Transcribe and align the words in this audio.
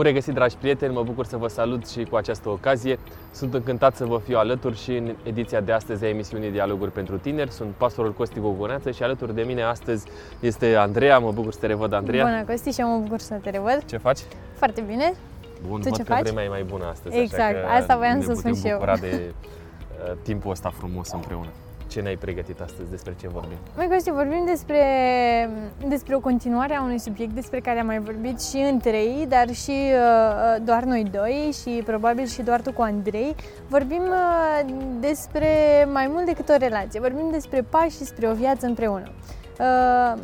Bun 0.00 0.08
regăsit, 0.08 0.34
dragi 0.34 0.56
prieteni! 0.56 0.94
Mă 0.94 1.02
bucur 1.02 1.24
să 1.24 1.36
vă 1.36 1.48
salut 1.48 1.88
și 1.88 2.04
cu 2.04 2.16
această 2.16 2.48
ocazie. 2.48 2.98
Sunt 3.32 3.54
încântat 3.54 3.96
să 3.96 4.04
vă 4.04 4.20
fiu 4.24 4.38
alături 4.38 4.76
și 4.76 4.96
în 4.96 5.14
ediția 5.22 5.60
de 5.60 5.72
astăzi 5.72 6.04
a 6.04 6.08
emisiunii 6.08 6.50
Dialoguri 6.50 6.92
pentru 6.92 7.18
Tineri. 7.18 7.50
Sunt 7.50 7.70
pastorul 7.70 8.12
Costi 8.12 8.40
Gogoneață 8.40 8.90
și 8.90 9.02
alături 9.02 9.34
de 9.34 9.42
mine 9.42 9.62
astăzi 9.62 10.06
este 10.40 10.74
Andreea. 10.74 11.18
Mă 11.18 11.32
bucur 11.32 11.52
să 11.52 11.58
te 11.58 11.66
revăd, 11.66 11.92
Andreea. 11.92 12.24
Bună, 12.24 12.44
Costi, 12.44 12.70
și 12.70 12.80
eu 12.80 12.88
mă 12.88 12.98
bucur 12.98 13.18
să 13.18 13.34
te 13.34 13.50
revăd. 13.50 13.84
Ce 13.84 13.96
faci? 13.96 14.18
Foarte 14.54 14.80
bine. 14.80 15.12
Bun, 15.66 15.80
tu 15.80 15.88
văd 15.88 15.96
ce 15.96 16.02
că 16.02 16.12
faci? 16.12 16.22
vremea 16.22 16.44
e 16.44 16.48
mai 16.48 16.62
bună 16.62 16.84
astăzi. 16.90 17.16
Exact, 17.16 17.56
așa 17.56 17.66
că 17.66 17.72
asta 17.72 17.96
voiam 17.96 18.18
ne 18.18 18.24
să 18.24 18.32
spun 18.32 18.36
putem 18.36 18.54
și 18.54 18.66
eu. 18.66 18.78
bucura 18.78 18.96
de 18.96 19.10
uh, 19.32 20.12
timpul 20.22 20.50
ăsta 20.50 20.70
frumos 20.70 21.10
împreună. 21.10 21.48
Ce 21.90 22.00
ne-ai 22.00 22.16
pregătit 22.16 22.60
astăzi? 22.60 22.90
Despre 22.90 23.14
ce 23.20 23.28
vorbim? 23.28 23.56
Mai 23.76 23.88
Costi, 23.88 24.10
vorbim 24.10 24.44
despre, 24.46 24.84
despre 25.86 26.14
o 26.14 26.20
continuare 26.20 26.74
a 26.74 26.82
unui 26.82 26.98
subiect 26.98 27.32
despre 27.32 27.60
care 27.60 27.78
am 27.78 27.86
mai 27.86 27.98
vorbit 27.98 28.42
și 28.42 28.56
în 28.56 28.78
trei, 28.78 29.26
dar 29.28 29.52
și 29.52 29.70
uh, 29.70 30.62
doar 30.64 30.82
noi 30.82 31.04
doi 31.12 31.54
și 31.62 31.82
probabil 31.84 32.26
și 32.26 32.42
doar 32.42 32.60
tu 32.60 32.72
cu 32.72 32.82
Andrei. 32.82 33.34
Vorbim 33.68 34.02
uh, 34.02 34.74
despre 35.00 35.48
mai 35.92 36.06
mult 36.06 36.24
decât 36.24 36.48
o 36.48 36.56
relație, 36.56 37.00
vorbim 37.00 37.28
despre 37.30 37.62
pași 37.62 37.96
și 37.96 38.04
spre 38.04 38.28
o 38.28 38.34
viață 38.34 38.66
împreună. 38.66 39.12
Uh, 39.60 40.20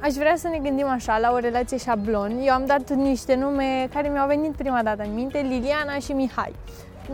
Aș 0.00 0.12
vrea 0.12 0.36
să 0.36 0.48
ne 0.48 0.58
gândim 0.58 0.86
așa, 0.86 1.18
la 1.18 1.32
o 1.32 1.38
relație 1.38 1.76
șablon. 1.76 2.38
Eu 2.42 2.52
am 2.54 2.66
dat 2.66 2.90
niște 2.90 3.34
nume 3.34 3.88
care 3.92 4.08
mi-au 4.08 4.26
venit 4.26 4.52
prima 4.52 4.82
dată 4.82 5.02
în 5.02 5.14
minte, 5.14 5.38
Liliana 5.38 5.98
și 5.98 6.12
Mihai. 6.12 6.54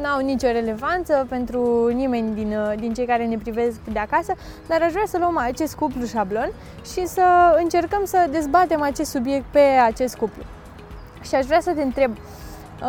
N-au 0.00 0.20
nicio 0.20 0.46
relevanță 0.46 1.27
pentru 1.28 1.91
nimeni 1.94 2.34
din, 2.34 2.56
din 2.78 2.94
cei 2.94 3.06
care 3.06 3.27
ne 3.27 3.36
privesc 3.36 3.80
de 3.92 3.98
acasă, 3.98 4.34
dar 4.66 4.82
aș 4.82 4.92
vrea 4.92 5.06
să 5.06 5.19
luăm 5.19 5.36
acest 5.38 5.74
cuplu 5.74 6.06
șablon 6.06 6.52
și 6.92 7.06
să 7.06 7.56
încercăm 7.58 8.05
să 8.05 8.27
dezbatem 8.30 8.82
acest 8.82 9.10
subiect 9.10 9.44
pe 9.50 9.60
acest 9.84 10.16
cuplu. 10.16 10.42
Și 11.22 11.34
aș 11.34 11.44
vrea 11.44 11.60
să 11.60 11.72
te 11.72 11.82
întreb, 11.82 12.16
Uh, 12.82 12.86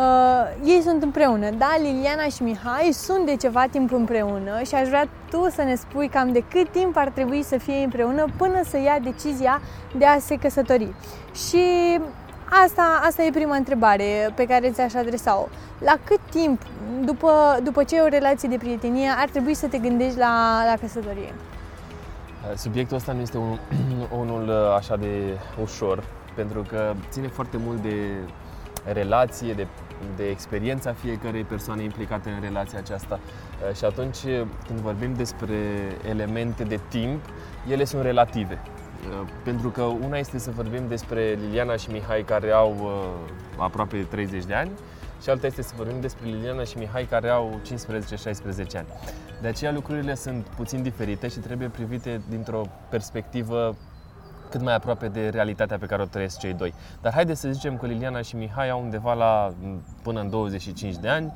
ei 0.64 0.80
sunt 0.82 1.02
împreună, 1.02 1.50
da? 1.50 1.76
Liliana 1.82 2.24
și 2.24 2.42
Mihai 2.42 2.90
sunt 2.92 3.26
de 3.26 3.36
ceva 3.36 3.66
timp 3.70 3.92
împreună 3.92 4.62
și 4.62 4.74
aș 4.74 4.88
vrea 4.88 5.08
tu 5.30 5.50
să 5.50 5.62
ne 5.62 5.74
spui 5.74 6.08
cam 6.08 6.32
de 6.32 6.44
cât 6.50 6.68
timp 6.68 6.96
ar 6.96 7.08
trebui 7.08 7.42
să 7.42 7.58
fie 7.58 7.84
împreună 7.84 8.26
până 8.36 8.60
să 8.68 8.78
ia 8.78 8.98
decizia 9.02 9.60
de 9.98 10.04
a 10.04 10.18
se 10.18 10.36
căsători. 10.36 10.94
Și 11.48 11.98
asta, 12.64 13.00
asta 13.06 13.22
e 13.22 13.30
prima 13.30 13.56
întrebare 13.56 14.32
pe 14.34 14.44
care 14.44 14.70
ți-aș 14.70 14.94
adresa-o. 14.94 15.48
La 15.78 15.94
cât 16.04 16.20
timp, 16.30 16.62
după, 17.04 17.58
după 17.62 17.84
ce 17.84 17.96
e 17.96 18.00
o 18.00 18.08
relație 18.08 18.48
de 18.48 18.56
prietenie, 18.56 19.08
ar 19.16 19.28
trebui 19.28 19.54
să 19.54 19.66
te 19.66 19.78
gândești 19.78 20.18
la, 20.18 20.62
la 20.70 20.74
căsătorie? 20.80 21.34
Subiectul 22.56 22.96
ăsta 22.96 23.12
nu 23.12 23.20
este 23.20 23.36
un, 23.36 23.58
unul 24.22 24.48
uh, 24.48 24.76
așa 24.76 24.96
de 24.96 25.38
ușor, 25.62 26.04
pentru 26.34 26.62
că 26.62 26.94
ține 27.10 27.28
foarte 27.28 27.56
mult 27.56 27.82
de 27.82 27.94
relație, 28.92 29.52
de, 29.52 29.66
de 30.16 30.28
experiența 30.28 30.92
fiecărei 30.92 31.44
persoane 31.44 31.82
implicate 31.82 32.30
în 32.30 32.40
relația 32.40 32.78
aceasta. 32.78 33.20
Uh, 33.22 33.76
și 33.76 33.84
atunci, 33.84 34.22
când 34.66 34.78
vorbim 34.78 35.14
despre 35.14 35.56
elemente 36.08 36.62
de 36.62 36.80
timp, 36.88 37.20
ele 37.68 37.84
sunt 37.84 38.02
relative. 38.02 38.58
Uh, 39.08 39.28
pentru 39.44 39.68
că 39.68 39.82
una 39.82 40.18
este 40.18 40.38
să 40.38 40.50
vorbim 40.50 40.88
despre 40.88 41.38
Liliana 41.40 41.76
și 41.76 41.90
Mihai 41.90 42.22
care 42.22 42.50
au 42.50 42.76
uh, 42.80 43.62
aproape 43.62 44.06
30 44.10 44.44
de 44.44 44.54
ani 44.54 44.70
și 45.22 45.30
alta 45.30 45.46
este 45.46 45.62
să 45.62 45.74
vorbim 45.76 46.00
despre 46.00 46.28
Liliana 46.28 46.64
și 46.64 46.78
Mihai 46.78 47.04
care 47.04 47.28
au 47.28 47.60
15-16 47.64 47.66
ani. 48.76 48.86
De 49.40 49.48
aceea 49.48 49.72
lucrurile 49.72 50.14
sunt 50.14 50.46
puțin 50.46 50.82
diferite 50.82 51.28
și 51.28 51.38
trebuie 51.38 51.68
privite 51.68 52.20
dintr-o 52.28 52.62
perspectivă 52.90 53.76
cât 54.52 54.62
mai 54.62 54.74
aproape 54.74 55.08
de 55.08 55.28
realitatea 55.28 55.78
pe 55.78 55.86
care 55.86 56.02
o 56.02 56.04
trăiesc 56.04 56.38
cei 56.38 56.52
doi. 56.52 56.74
Dar 57.00 57.12
haideți 57.12 57.40
să 57.40 57.52
zicem 57.52 57.76
că 57.76 57.86
Liliana 57.86 58.20
și 58.20 58.36
Mihai 58.36 58.70
au 58.70 58.82
undeva 58.82 59.14
la 59.14 59.52
până 60.02 60.20
în 60.20 60.30
25 60.30 60.96
de 60.96 61.08
ani. 61.08 61.32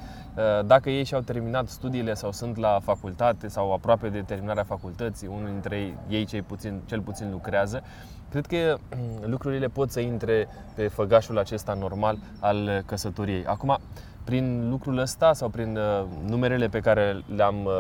Dacă 0.67 0.91
ei 0.91 1.05
și-au 1.05 1.21
terminat 1.21 1.69
studiile 1.69 2.15
sau 2.15 2.33
sunt 2.33 2.57
la 2.57 2.79
facultate 2.83 3.49
sau 3.49 3.73
aproape 3.73 4.09
de 4.09 4.21
terminarea 4.21 4.65
facultății, 4.65 5.27
unul 5.27 5.49
dintre 5.49 5.95
ei 6.09 6.25
cei 6.25 6.43
puțin, 6.43 6.81
cel 6.87 7.01
puțin 7.01 7.31
lucrează, 7.31 7.83
cred 8.31 8.47
că 8.47 8.77
lucrurile 9.21 9.67
pot 9.67 9.91
să 9.91 10.01
intre 10.01 10.49
pe 10.75 10.89
făgașul 10.89 11.39
acesta 11.39 11.75
normal 11.75 12.19
al 12.41 12.83
căsătoriei. 12.87 13.45
Acum, 13.47 13.79
prin 14.27 14.69
lucrul 14.71 14.99
ăsta 14.99 15.33
sau 15.33 15.49
prin 15.49 15.77
uh, 15.77 16.05
numerele 16.29 16.69
pe 16.69 16.81
care 16.81 17.23
le-am 17.37 17.65
uh, 17.65 17.73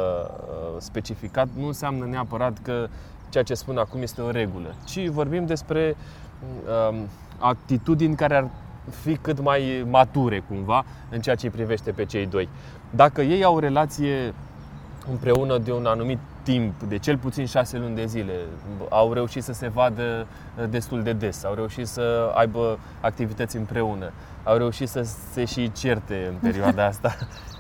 specificat, 0.78 1.48
nu 1.58 1.66
înseamnă 1.66 2.06
neapărat 2.06 2.58
că 2.62 2.86
ceea 3.28 3.44
ce 3.44 3.54
spun 3.54 3.78
acum 3.78 4.02
este 4.02 4.20
o 4.20 4.30
regulă, 4.30 4.74
ci 4.84 5.08
vorbim 5.08 5.46
despre 5.46 5.96
um, 6.90 7.08
atitudini 7.38 8.16
care 8.16 8.36
ar 8.36 8.48
fi 8.90 9.16
cât 9.16 9.40
mai 9.40 9.86
mature 9.90 10.44
cumva 10.48 10.84
în 11.10 11.20
ceea 11.20 11.34
ce 11.34 11.46
îi 11.46 11.52
privește 11.52 11.90
pe 11.90 12.04
cei 12.04 12.26
doi. 12.26 12.48
Dacă 12.90 13.22
ei 13.22 13.44
au 13.44 13.54
o 13.54 13.58
relație 13.58 14.34
împreună 15.10 15.58
de 15.58 15.72
un 15.72 15.86
anumit 15.86 16.18
timp, 16.46 16.82
de 16.82 16.98
cel 16.98 17.18
puțin 17.18 17.46
șase 17.46 17.78
luni 17.78 17.94
de 17.94 18.06
zile, 18.06 18.32
au 18.88 19.12
reușit 19.12 19.42
să 19.42 19.52
se 19.52 19.68
vadă 19.68 20.26
destul 20.70 21.02
de 21.02 21.12
des, 21.12 21.44
au 21.44 21.54
reușit 21.54 21.86
să 21.86 22.32
aibă 22.34 22.78
activități 23.00 23.56
împreună, 23.56 24.12
au 24.44 24.56
reușit 24.56 24.88
să 24.88 25.02
se 25.32 25.44
și 25.44 25.72
certe 25.72 26.26
în 26.28 26.34
perioada 26.34 26.84
asta, 26.92 27.16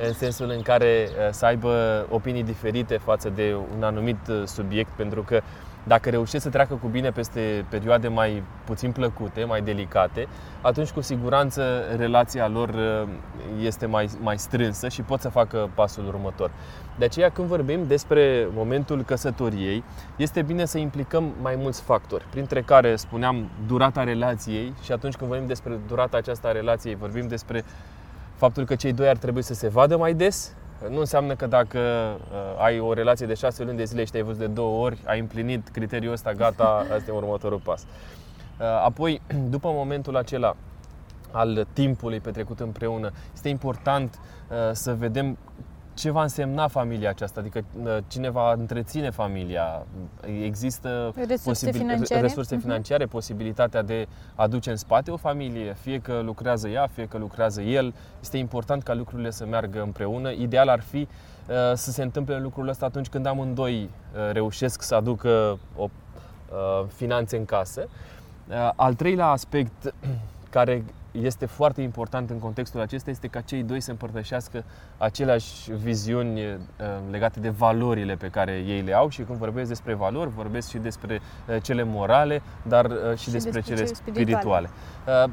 în 0.06 0.12
sensul 0.12 0.50
în 0.56 0.62
care 0.62 1.08
să 1.30 1.46
aibă 1.46 2.06
opinii 2.10 2.42
diferite 2.42 2.96
față 2.96 3.28
de 3.34 3.56
un 3.76 3.82
anumit 3.82 4.18
subiect, 4.44 4.90
pentru 4.90 5.22
că 5.22 5.40
dacă 5.86 6.10
reușesc 6.10 6.42
să 6.42 6.50
treacă 6.50 6.74
cu 6.74 6.86
bine 6.86 7.10
peste 7.10 7.64
perioade 7.68 8.08
mai 8.08 8.42
puțin 8.64 8.92
plăcute, 8.92 9.44
mai 9.44 9.62
delicate, 9.62 10.28
atunci 10.60 10.90
cu 10.90 11.00
siguranță 11.00 11.62
relația 11.96 12.48
lor 12.48 12.68
uh, 12.68 13.08
este 13.60 13.86
mai, 13.86 14.08
mai 14.20 14.38
strânsă 14.38 14.88
și 14.88 15.02
pot 15.02 15.20
să 15.20 15.28
facă 15.28 15.70
pasul 15.74 16.06
următor. 16.06 16.50
De 16.98 17.04
aceea 17.04 17.30
când 17.30 17.48
vorbim 17.48 17.86
despre 17.86 18.48
momentul 18.54 18.75
căsătoriei, 19.06 19.84
este 20.16 20.42
bine 20.42 20.64
să 20.64 20.78
implicăm 20.78 21.34
mai 21.42 21.54
mulți 21.56 21.82
factori, 21.82 22.24
printre 22.30 22.62
care 22.62 22.96
spuneam 22.96 23.50
durata 23.66 24.04
relației 24.04 24.72
și 24.82 24.92
atunci 24.92 25.14
când 25.14 25.30
vorbim 25.30 25.46
despre 25.46 25.78
durata 25.86 26.16
aceasta 26.16 26.48
a 26.48 26.52
relației, 26.52 26.94
vorbim 26.94 27.28
despre 27.28 27.64
faptul 28.34 28.64
că 28.64 28.74
cei 28.74 28.92
doi 28.92 29.08
ar 29.08 29.16
trebui 29.16 29.42
să 29.42 29.54
se 29.54 29.68
vadă 29.68 29.96
mai 29.96 30.14
des, 30.14 30.54
nu 30.90 30.98
înseamnă 30.98 31.34
că 31.34 31.46
dacă 31.46 31.78
uh, 31.78 32.64
ai 32.64 32.80
o 32.80 32.92
relație 32.92 33.26
de 33.26 33.34
șase 33.34 33.64
luni 33.64 33.76
de 33.76 33.84
zile 33.84 34.04
și 34.04 34.10
te-ai 34.10 34.22
văzut 34.22 34.40
de 34.40 34.46
două 34.46 34.84
ori, 34.84 34.98
ai 35.04 35.18
împlinit 35.18 35.68
criteriul 35.68 36.12
ăsta, 36.12 36.32
gata, 36.32 36.64
asta 36.96 37.04
e 37.10 37.14
următorul 37.14 37.60
pas. 37.64 37.82
Uh, 37.82 38.66
apoi, 38.84 39.20
după 39.54 39.68
momentul 39.72 40.16
acela 40.16 40.56
al 41.30 41.66
timpului 41.72 42.20
petrecut 42.20 42.60
împreună, 42.60 43.12
este 43.34 43.48
important 43.48 44.18
uh, 44.48 44.56
să 44.72 44.94
vedem 44.94 45.38
ce 45.96 46.10
va 46.10 46.22
însemna 46.22 46.68
familia 46.68 47.08
aceasta, 47.08 47.40
adică 47.40 47.64
uh, 47.82 47.96
cine 48.06 48.30
va 48.30 48.52
întreține 48.52 49.10
familia, 49.10 49.86
există 50.44 51.12
resurse 51.26 51.70
financiare, 51.70 52.20
resurse 52.20 52.56
financiare 52.56 53.04
uh-huh. 53.04 53.10
posibilitatea 53.10 53.82
de 53.82 54.06
a 54.34 54.46
duce 54.46 54.70
în 54.70 54.76
spate 54.76 55.10
o 55.10 55.16
familie, 55.16 55.76
fie 55.80 55.98
că 55.98 56.20
lucrează 56.24 56.68
ea, 56.68 56.86
fie 56.86 57.06
că 57.06 57.18
lucrează 57.18 57.60
el. 57.60 57.94
Este 58.20 58.36
important 58.36 58.82
ca 58.82 58.94
lucrurile 58.94 59.30
să 59.30 59.46
meargă 59.46 59.82
împreună. 59.82 60.30
Ideal 60.30 60.68
ar 60.68 60.80
fi 60.80 60.96
uh, 60.98 61.54
să 61.74 61.90
se 61.90 62.02
întâmple 62.02 62.38
lucrul 62.38 62.68
ăsta 62.68 62.86
atunci 62.86 63.08
când 63.08 63.26
amândoi 63.26 63.82
uh, 63.82 64.32
reușesc 64.32 64.82
să 64.82 64.94
aducă 64.94 65.58
o 65.76 65.88
uh, 65.88 66.86
finanțe 66.94 67.36
în 67.36 67.44
casă. 67.44 67.88
Uh, 68.48 68.70
al 68.76 68.94
treilea 68.94 69.26
aspect 69.26 69.94
care 70.50 70.84
este 71.22 71.46
foarte 71.46 71.82
important 71.82 72.30
în 72.30 72.38
contextul 72.38 72.80
acesta 72.80 73.10
este 73.10 73.26
ca 73.26 73.40
cei 73.40 73.62
doi 73.62 73.80
să 73.80 73.90
împărtășească 73.90 74.64
aceleași 74.98 75.72
viziuni 75.72 76.40
eh, 76.40 76.56
legate 77.10 77.40
de 77.40 77.48
valorile 77.48 78.14
pe 78.14 78.28
care 78.28 78.52
ei 78.66 78.80
le 78.80 78.94
au 78.94 79.08
și 79.08 79.22
când 79.22 79.38
vorbesc 79.38 79.68
despre 79.68 79.94
valori, 79.94 80.30
vorbesc 80.30 80.68
și 80.68 80.78
despre 80.78 81.20
eh, 81.46 81.62
cele 81.62 81.82
morale, 81.82 82.42
dar 82.62 82.84
eh, 82.84 83.16
și, 83.16 83.22
și 83.24 83.30
despre, 83.30 83.50
despre 83.50 83.74
cele 83.74 83.86
cele 83.86 83.98
spirituale. 84.10 84.70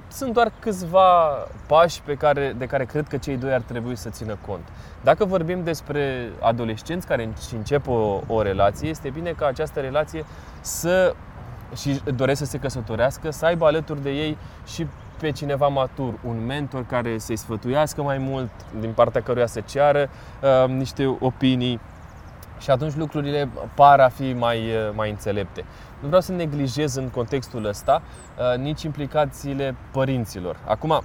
Sunt 0.08 0.34
doar 0.34 0.52
câțiva 0.60 1.30
pași 1.68 2.02
pe 2.02 2.14
care, 2.14 2.56
de 2.58 2.66
care 2.66 2.86
cred 2.86 3.08
că 3.08 3.18
cei 3.18 3.38
doi 3.38 3.54
ar 3.54 3.62
trebui 3.62 3.96
să 3.96 4.10
țină 4.10 4.38
cont. 4.48 4.68
Dacă 5.04 5.26
vorbim 5.26 5.64
despre 5.64 6.30
adolescenți 6.40 7.08
care 7.08 7.34
încep 7.54 7.88
o, 7.88 8.22
o 8.28 8.42
relație, 8.42 8.90
este 8.90 9.10
bine 9.10 9.32
ca 9.32 9.46
această 9.46 9.80
relație 9.80 10.26
să 10.62 11.16
și 11.76 12.02
doresc 12.16 12.40
să 12.40 12.46
se 12.46 12.58
căsătorească, 12.58 13.32
să 13.32 13.46
aibă 13.46 13.66
alături 13.66 14.02
de 14.02 14.10
ei 14.10 14.38
și 14.66 14.88
pe 15.24 15.32
cineva 15.32 15.68
matur, 15.68 16.14
un 16.28 16.46
mentor 16.46 16.86
care 16.86 17.18
să-i 17.18 17.36
sfătuiască 17.36 18.02
mai 18.02 18.18
mult, 18.18 18.50
din 18.80 18.92
partea 18.92 19.22
căruia 19.22 19.46
să 19.46 19.60
ceară 19.60 20.10
uh, 20.42 20.70
niște 20.70 21.18
opinii 21.20 21.80
și 22.60 22.70
atunci 22.70 22.96
lucrurile 22.96 23.50
par 23.76 24.00
a 24.00 24.10
fi 24.10 24.34
mai, 24.34 24.58
uh, 24.58 24.92
mai 24.96 25.10
înțelepte. 25.10 25.66
Nu 26.00 26.08
vreau 26.08 26.22
să 26.22 26.32
neglijez 26.32 26.96
în 26.96 27.10
contextul 27.10 27.66
ăsta 27.66 28.02
uh, 28.02 28.60
nici 28.60 28.82
implicațiile 28.84 29.76
părinților. 29.92 30.58
Acum, 30.66 31.02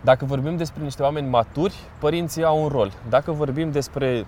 dacă 0.00 0.24
vorbim 0.24 0.56
despre 0.56 0.82
niște 0.82 1.02
oameni 1.02 1.28
maturi, 1.28 1.74
părinții 1.98 2.44
au 2.44 2.62
un 2.62 2.68
rol. 2.68 2.92
Dacă 3.08 3.32
vorbim 3.32 3.70
despre 3.70 4.26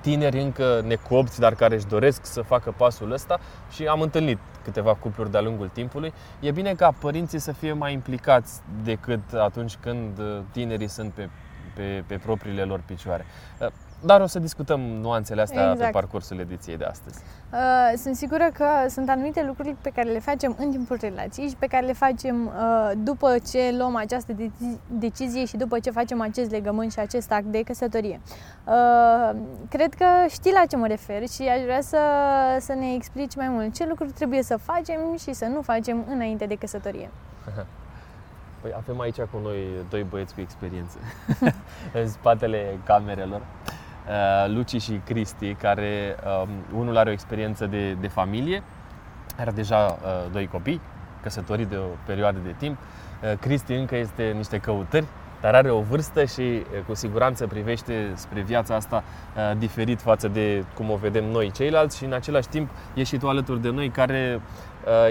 tineri 0.00 0.40
încă 0.40 0.82
necopți, 0.86 1.40
dar 1.40 1.54
care 1.54 1.74
își 1.74 1.86
doresc 1.86 2.26
să 2.26 2.42
facă 2.42 2.74
pasul 2.76 3.12
ăsta 3.12 3.40
și 3.70 3.84
am 3.84 4.00
întâlnit 4.00 4.38
câteva 4.64 4.94
cupluri 4.94 5.30
de-a 5.30 5.40
lungul 5.40 5.68
timpului, 5.68 6.12
e 6.40 6.50
bine 6.50 6.74
ca 6.74 6.94
părinții 6.98 7.38
să 7.38 7.52
fie 7.52 7.72
mai 7.72 7.92
implicați 7.92 8.60
decât 8.84 9.32
atunci 9.32 9.76
când 9.76 10.18
uh, 10.18 10.38
tinerii 10.52 10.88
sunt 10.88 11.12
pe, 11.12 11.28
pe, 11.74 12.04
pe 12.06 12.16
propriile 12.16 12.62
lor 12.62 12.80
picioare. 12.86 13.24
Uh, 14.02 14.06
dar 14.06 14.20
o 14.20 14.26
să 14.26 14.38
discutăm 14.38 14.80
nuanțele 14.80 15.40
astea 15.40 15.70
exact. 15.70 15.92
pe 15.92 15.98
parcursul 15.98 16.38
ediției 16.38 16.76
de 16.76 16.84
astăzi. 16.84 17.18
Uh, 17.52 17.98
sunt 17.98 18.16
sigură 18.16 18.48
că 18.52 18.66
sunt 18.88 19.08
anumite 19.08 19.44
lucruri 19.46 19.76
pe 19.80 19.90
care 19.90 20.10
le 20.10 20.18
facem 20.18 20.56
în 20.58 20.70
timpul 20.70 20.98
relației 21.00 21.48
și 21.48 21.56
pe 21.58 21.66
care 21.66 21.86
le 21.86 21.92
facem 21.92 22.46
uh, 22.46 22.90
după 22.96 23.36
ce 23.50 23.74
luăm 23.78 23.96
această 23.96 24.34
decizie 24.86 25.44
și 25.44 25.56
după 25.56 25.78
ce 25.78 25.90
facem 25.90 26.20
acest 26.20 26.50
legământ 26.50 26.92
și 26.92 26.98
acest 26.98 27.32
act 27.32 27.44
de 27.44 27.62
căsătorie. 27.62 28.20
Uh, 28.64 29.36
cred 29.68 29.94
că 29.94 30.06
știi 30.28 30.52
la 30.52 30.66
ce 30.68 30.76
mă 30.76 30.86
refer 30.86 31.28
și 31.28 31.42
aș 31.42 31.62
vrea 31.62 31.80
să, 31.80 31.98
să 32.60 32.72
ne 32.72 32.92
explici 32.94 33.36
mai 33.36 33.48
mult 33.48 33.74
ce 33.74 33.86
lucruri 33.86 34.10
trebuie 34.10 34.42
să 34.42 34.56
facem 34.56 35.00
și 35.18 35.32
să 35.32 35.44
nu 35.44 35.62
facem 35.62 36.04
înainte 36.08 36.46
de 36.46 36.54
căsătorie. 36.54 37.10
Păi 38.62 38.72
avem 38.76 39.00
aici 39.00 39.20
cu 39.20 39.38
noi 39.42 39.56
doi 39.90 40.02
băieți 40.02 40.34
cu 40.34 40.40
experiență 40.40 40.98
în 42.00 42.08
spatele 42.08 42.78
camerelor. 42.84 43.42
Uh, 44.08 44.54
Luci 44.54 44.82
și 44.82 45.00
Cristi, 45.04 45.54
care 45.54 46.16
um, 46.42 46.80
unul 46.80 46.96
are 46.96 47.08
o 47.08 47.12
experiență 47.12 47.66
de, 47.66 47.92
de 47.92 48.08
familie, 48.08 48.62
are 49.38 49.50
deja 49.50 49.98
uh, 50.02 50.30
doi 50.32 50.46
copii, 50.46 50.80
căsătorit 51.22 51.68
de 51.68 51.76
o 51.76 51.96
perioadă 52.06 52.38
de 52.44 52.54
timp. 52.58 52.78
Uh, 52.78 53.38
Cristi 53.38 53.72
încă 53.72 53.96
este 53.96 54.30
în 54.30 54.36
niște 54.36 54.58
căutări, 54.58 55.06
dar 55.40 55.54
are 55.54 55.70
o 55.70 55.80
vârstă 55.80 56.24
și 56.24 56.62
cu 56.86 56.94
siguranță 56.94 57.46
privește 57.46 58.12
spre 58.14 58.40
viața 58.40 58.74
asta 58.74 59.04
diferit 59.58 60.00
față 60.00 60.28
de 60.28 60.64
cum 60.74 60.90
o 60.90 60.96
vedem 60.96 61.24
noi 61.24 61.50
ceilalți 61.50 61.96
și 61.96 62.04
în 62.04 62.12
același 62.12 62.48
timp 62.48 62.70
ești 62.94 63.14
și 63.14 63.20
tu 63.20 63.28
alături 63.28 63.62
de 63.62 63.70
noi 63.70 63.88
care 63.88 64.40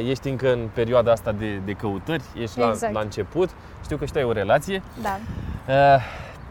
ești 0.07 0.29
încă 0.29 0.51
în 0.53 0.69
perioada 0.73 1.11
asta 1.11 1.31
de, 1.31 1.55
de 1.65 1.71
căutări, 1.71 2.23
ești 2.33 2.59
exact. 2.59 2.81
la, 2.81 2.89
la 2.89 2.99
început, 2.99 3.49
știu 3.83 3.97
că 3.97 4.05
și 4.05 4.11
tu 4.11 4.17
ai 4.17 4.23
o 4.23 4.31
relație. 4.31 4.81
Da 5.01 5.19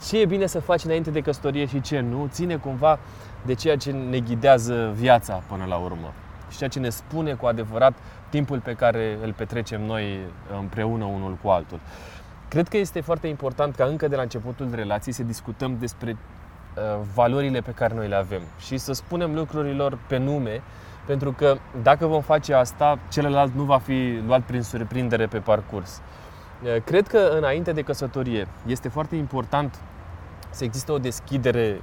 ce 0.08 0.20
e 0.20 0.24
bine 0.24 0.46
să 0.46 0.60
faci 0.60 0.84
înainte 0.84 1.10
de 1.10 1.20
căsătorie 1.20 1.66
și 1.66 1.80
ce 1.80 2.00
nu, 2.00 2.28
ține 2.30 2.56
cumva 2.56 2.98
de 3.44 3.54
ceea 3.54 3.76
ce 3.76 3.90
ne 3.90 4.18
ghidează 4.20 4.92
viața 4.94 5.42
până 5.48 5.64
la 5.68 5.76
urmă 5.76 6.12
și 6.50 6.56
ceea 6.58 6.70
ce 6.70 6.78
ne 6.78 6.88
spune 6.88 7.32
cu 7.32 7.46
adevărat 7.46 7.94
timpul 8.28 8.60
pe 8.60 8.72
care 8.72 9.18
îl 9.22 9.32
petrecem 9.32 9.84
noi 9.84 10.18
împreună 10.60 11.04
unul 11.04 11.38
cu 11.42 11.48
altul. 11.48 11.80
Cred 12.48 12.68
că 12.68 12.76
este 12.76 13.00
foarte 13.00 13.26
important 13.26 13.74
ca 13.74 13.84
încă 13.84 14.08
de 14.08 14.16
la 14.16 14.22
începutul 14.22 14.68
relației 14.74 15.14
să 15.14 15.22
discutăm 15.22 15.76
despre 15.78 16.16
uh, 16.16 17.00
valorile 17.14 17.60
pe 17.60 17.70
care 17.70 17.94
noi 17.94 18.08
le 18.08 18.14
avem 18.14 18.40
și 18.58 18.76
să 18.76 18.92
spunem 18.92 19.34
lucrurilor 19.34 19.98
pe 20.06 20.16
nume, 20.16 20.62
pentru 21.06 21.32
că 21.32 21.56
dacă 21.82 22.06
vom 22.06 22.20
face 22.20 22.54
asta, 22.54 22.98
celălalt 23.10 23.54
nu 23.54 23.62
va 23.62 23.78
fi 23.78 24.20
luat 24.26 24.42
prin 24.42 24.62
surprindere 24.62 25.26
pe 25.26 25.38
parcurs. 25.38 26.00
Uh, 26.62 26.82
cred 26.84 27.08
că 27.08 27.18
înainte 27.36 27.72
de 27.72 27.82
căsătorie 27.82 28.46
este 28.66 28.88
foarte 28.88 29.16
important 29.16 29.78
să 30.50 30.64
existe 30.64 30.92
o 30.92 30.98
deschidere 30.98 31.82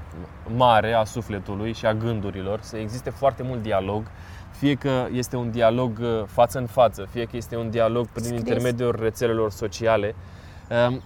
mare 0.56 0.94
a 0.94 1.04
sufletului 1.04 1.74
și 1.74 1.86
a 1.86 1.94
gândurilor, 1.94 2.60
să 2.62 2.78
existe 2.78 3.10
foarte 3.10 3.44
mult 3.44 3.62
dialog, 3.62 4.04
fie 4.52 4.74
că 4.76 5.08
este 5.12 5.36
un 5.36 5.52
dialog 5.52 6.00
uh, 6.02 6.24
față 6.26 6.58
în 6.60 6.66
față, 6.66 7.08
fie 7.12 7.26
că 7.26 7.38
este 7.38 7.56
un 7.56 7.70
dialog 7.70 8.08
prin 8.08 8.24
Scris. 8.24 8.40
intermediul 8.40 8.98
rețelelor 9.00 9.52
sociale, 9.52 10.16
um, 10.90 11.02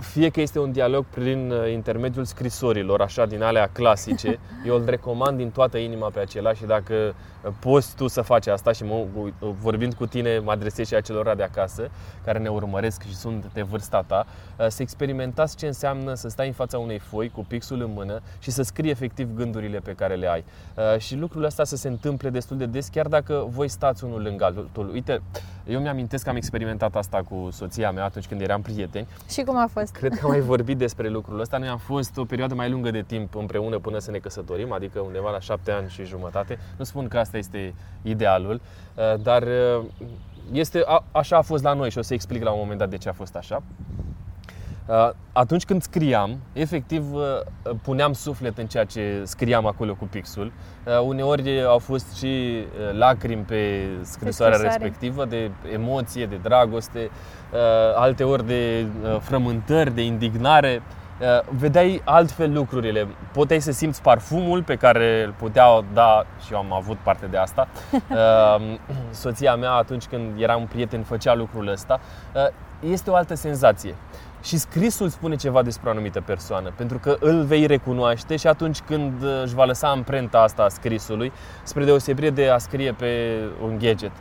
fie 0.00 0.28
că 0.28 0.40
este 0.40 0.58
un 0.58 0.72
dialog 0.72 1.04
prin 1.04 1.50
uh, 1.50 1.72
intermediul 1.72 2.24
scrisorilor, 2.24 3.00
așa 3.00 3.26
din 3.26 3.42
alea 3.42 3.68
clasice, 3.72 4.38
eu 4.66 4.76
îl 4.76 4.84
recomand 4.86 5.36
din 5.36 5.50
toată 5.50 5.78
inima 5.78 6.10
pe 6.10 6.20
acela 6.20 6.54
și 6.54 6.64
dacă 6.64 7.14
poți 7.58 7.96
tu 7.96 8.06
să 8.06 8.20
faci 8.20 8.46
asta 8.46 8.72
și 8.72 8.84
mă, 8.84 9.06
vorbind 9.38 9.94
cu 9.94 10.06
tine 10.06 10.38
mă 10.38 10.50
adresez 10.50 10.86
și 10.86 10.94
acelora 10.94 11.34
de 11.34 11.42
acasă 11.42 11.90
care 12.24 12.38
ne 12.38 12.48
urmăresc 12.48 13.02
și 13.02 13.14
sunt 13.14 13.50
de 13.52 13.62
vârsta 13.62 14.04
ta, 14.06 14.26
uh, 14.58 14.66
să 14.68 14.82
experimentați 14.82 15.56
ce 15.56 15.66
înseamnă 15.66 16.14
să 16.14 16.28
stai 16.28 16.46
în 16.46 16.52
fața 16.52 16.78
unei 16.78 16.98
foi 16.98 17.28
cu 17.28 17.44
pixul 17.48 17.80
în 17.80 17.90
mână 17.94 18.22
și 18.38 18.50
să 18.50 18.62
scrii 18.62 18.90
efectiv 18.90 19.28
gândurile 19.34 19.78
pe 19.78 19.92
care 19.92 20.14
le 20.14 20.28
ai. 20.28 20.44
Uh, 20.74 20.98
și 20.98 21.16
lucrul 21.16 21.44
ăsta 21.44 21.64
să 21.64 21.76
se 21.76 21.88
întâmple 21.88 22.30
destul 22.30 22.56
de 22.56 22.66
des, 22.66 22.88
chiar 22.88 23.06
dacă 23.06 23.44
voi 23.48 23.68
stați 23.68 24.04
unul 24.04 24.22
lângă 24.22 24.44
altul. 24.44 24.90
Uite, 24.92 25.22
eu 25.66 25.80
mi-amintesc 25.80 26.24
că 26.24 26.30
am 26.30 26.36
experimentat 26.36 26.96
asta 26.96 27.22
cu 27.28 27.48
soția 27.52 27.90
mea 27.90 28.04
atunci 28.04 28.26
când 28.26 28.40
eram 28.40 28.62
prieteni. 28.62 29.06
Și 29.30 29.42
cum 29.42 29.56
a 29.56 29.68
fost? 29.72 29.92
Cred 29.92 30.12
că 30.12 30.20
am 30.24 30.30
mai 30.30 30.40
vorbit 30.40 30.78
despre 30.78 31.08
lucrul 31.08 31.40
ăsta. 31.40 31.58
Noi 31.58 31.68
am 31.68 31.78
fost 31.78 32.16
o 32.16 32.24
perioadă 32.24 32.54
mai 32.54 32.70
lungă 32.70 32.90
de 32.90 33.02
timp 33.06 33.34
împreună 33.34 33.78
până 33.78 33.98
să 33.98 34.10
ne 34.10 34.18
căsătorim, 34.18 34.72
adică 34.72 35.00
undeva 35.00 35.30
la 35.30 35.40
șapte 35.40 35.70
ani 35.70 35.88
și 35.88 36.04
jumătate. 36.04 36.58
Nu 36.76 36.84
spun 36.84 37.08
că 37.08 37.18
asta 37.18 37.34
asta 37.34 37.38
este 37.38 37.74
idealul, 38.02 38.60
uh, 38.94 39.20
dar 39.22 39.42
uh, 39.42 39.84
este, 40.52 40.82
a, 40.86 41.04
așa 41.12 41.36
a 41.36 41.42
fost 41.42 41.62
la 41.62 41.72
noi 41.72 41.90
și 41.90 41.98
o 41.98 42.02
să 42.02 42.14
explic 42.14 42.42
la 42.42 42.50
un 42.50 42.58
moment 42.58 42.78
dat 42.78 42.90
de 42.90 42.96
ce 42.96 43.08
a 43.08 43.12
fost 43.12 43.36
așa. 43.36 43.62
Uh, 44.86 45.10
atunci 45.32 45.64
când 45.64 45.82
scriam, 45.82 46.38
efectiv 46.52 47.04
puneam 47.82 48.12
suflet 48.12 48.58
în 48.58 48.66
ceea 48.66 48.84
ce 48.84 49.20
scriam 49.24 49.66
acolo 49.66 49.94
cu 49.94 50.04
pixul. 50.04 50.52
Uneori 51.04 51.62
au 51.62 51.78
fost 51.78 52.16
și 52.16 52.64
lacrimi 52.92 53.42
pe 53.42 53.88
scrisoarea 54.02 54.58
respectivă, 54.58 55.24
de 55.24 55.50
emoție, 55.72 56.26
de 56.26 56.36
dragoste, 56.42 57.10
alte 57.94 58.24
ori 58.24 58.46
de 58.46 58.86
frământări, 59.20 59.94
de 59.94 60.04
indignare. 60.04 60.82
Uh, 61.20 61.40
vedeai 61.58 62.02
altfel 62.04 62.52
lucrurile. 62.52 63.06
Puteai 63.32 63.60
să 63.60 63.72
simți 63.72 64.02
parfumul 64.02 64.62
pe 64.62 64.76
care 64.76 65.22
îl 65.24 65.34
putea 65.38 65.66
da, 65.92 66.26
și 66.46 66.52
eu 66.52 66.58
am 66.58 66.72
avut 66.72 66.96
parte 66.96 67.26
de 67.26 67.36
asta, 67.36 67.68
uh, 67.92 68.78
soția 69.10 69.54
mea 69.54 69.70
atunci 69.70 70.04
când 70.04 70.40
eram 70.40 70.66
prieten 70.66 71.02
făcea 71.02 71.34
lucrul 71.34 71.68
ăsta. 71.68 72.00
Uh, 72.34 72.46
este 72.90 73.10
o 73.10 73.14
altă 73.14 73.34
senzație. 73.34 73.94
Și 74.44 74.56
scrisul 74.56 75.08
spune 75.08 75.36
ceva 75.36 75.62
despre 75.62 75.88
o 75.88 75.92
anumită 75.92 76.20
persoană, 76.20 76.72
pentru 76.76 76.98
că 76.98 77.16
îl 77.20 77.44
vei 77.44 77.66
recunoaște 77.66 78.36
și 78.36 78.46
atunci 78.46 78.80
când 78.80 79.12
își 79.42 79.54
va 79.54 79.64
lăsa 79.64 79.88
amprenta 79.88 80.38
asta 80.38 80.62
a 80.62 80.68
scrisului, 80.68 81.32
spre 81.62 81.84
deosebire 81.84 82.30
de 82.30 82.48
a 82.48 82.58
scrie 82.58 82.92
pe 82.92 83.40
un 83.62 83.78
gadget. 83.78 84.12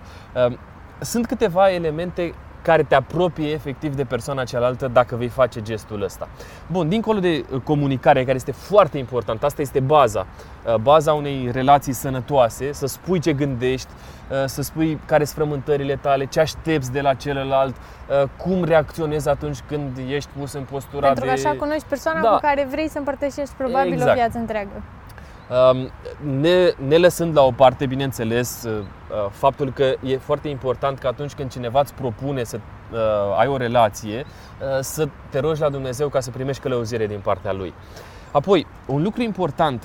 Sunt 1.00 1.26
câteva 1.26 1.72
elemente 1.72 2.34
care 2.64 2.84
te 2.84 2.96
apropie 2.96 3.52
efectiv 3.52 3.96
de 3.96 4.04
persoana 4.04 4.44
cealaltă 4.44 4.88
dacă 4.88 5.16
vei 5.16 5.28
face 5.28 5.62
gestul 5.62 6.02
ăsta. 6.02 6.28
Bun, 6.72 6.90
dincolo 6.90 7.20
de 7.20 7.46
uh, 7.52 7.62
comunicare, 7.62 8.24
care 8.24 8.36
este 8.36 8.52
foarte 8.52 8.98
important, 8.98 9.44
asta 9.44 9.62
este 9.62 9.80
baza, 9.80 10.26
uh, 10.66 10.76
baza 10.76 11.14
unei 11.14 11.50
relații 11.52 11.94
sănătoase, 11.94 12.72
să 12.72 12.86
spui 12.86 13.20
ce 13.20 13.34
gândești, 13.34 13.88
uh, 14.30 14.44
să 14.46 14.62
spui 14.62 15.00
care 15.06 15.24
sunt 15.24 15.38
frământările 15.38 15.96
tale, 15.96 16.26
ce 16.26 16.40
aștepți 16.40 16.92
de 16.92 17.02
la 17.02 17.14
celălalt, 17.14 17.76
cum 18.38 18.64
reacționezi 18.64 19.30
atunci 19.30 19.58
când 19.68 19.98
ești 20.10 20.30
pus 20.40 20.54
în 20.54 20.64
postura 20.72 21.06
Pentru 21.06 21.24
de... 21.24 21.30
Pentru 21.30 21.44
că 21.44 21.50
așa 21.50 21.58
cunoști 21.60 21.88
persoana 21.88 22.22
da. 22.22 22.30
cu 22.30 22.40
care 22.42 22.68
vrei 22.72 22.90
să 22.90 22.98
împărtășești 22.98 23.54
probabil 23.58 23.92
exact. 23.92 24.12
o 24.12 24.14
viață 24.14 24.38
întreagă. 24.38 24.82
Ne, 26.22 26.74
ne 26.88 26.98
lăsând 26.98 27.36
la 27.36 27.42
o 27.42 27.52
parte, 27.52 27.86
bineînțeles, 27.86 28.64
uh, 28.64 28.80
uh, 28.80 29.30
faptul 29.32 29.72
că 29.72 29.96
e 30.04 30.18
foarte 30.18 30.48
important 30.48 31.00
că 31.00 31.08
atunci 31.08 31.34
când 31.34 31.52
cineva 31.52 31.80
îți 31.80 31.94
propune 31.94 32.44
să 32.44 32.60
uh, 32.92 33.00
ai 33.38 33.48
o 33.48 33.58
relație, 33.58 34.26
să 34.80 35.08
te 35.30 35.40
rogi 35.40 35.62
la 35.62 35.70
Dumnezeu 35.70 36.10
ca 36.10 36.20
să 36.20 36.32
primești 36.32 36.62
călăuzire 36.62 37.08
din 37.08 37.20
partea 37.20 37.54
Lui. 37.54 37.74
Apoi, 38.32 38.68
un 38.86 39.04
lucru 39.04 39.22
important 39.22 39.84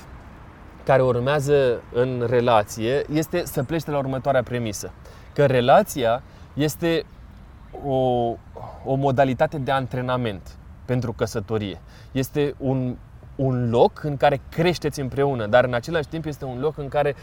care 0.84 1.02
urmează 1.02 1.82
în 1.92 2.26
relație 2.28 3.04
este 3.12 3.42
să 3.44 3.62
pleci 3.62 3.82
de 3.82 3.90
la 3.90 3.98
următoarea 3.98 4.42
premisă. 4.42 4.90
Că 5.34 5.46
relația 5.46 6.22
este 6.54 7.04
o, 7.87 7.96
o 8.84 8.94
modalitate 8.94 9.58
de 9.58 9.70
antrenament 9.70 10.56
pentru 10.84 11.12
căsătorie. 11.12 11.80
Este 12.12 12.54
un 12.58 12.96
un 13.38 13.71
loc 13.71 14.04
în 14.04 14.16
care 14.16 14.40
creșteți 14.50 15.00
împreună, 15.00 15.47
dar 15.47 15.64
în 15.64 15.75
același 15.75 16.09
timp 16.09 16.25
este 16.25 16.45
un 16.45 16.59
loc 16.61 16.78
în 16.78 16.88
care 16.88 17.14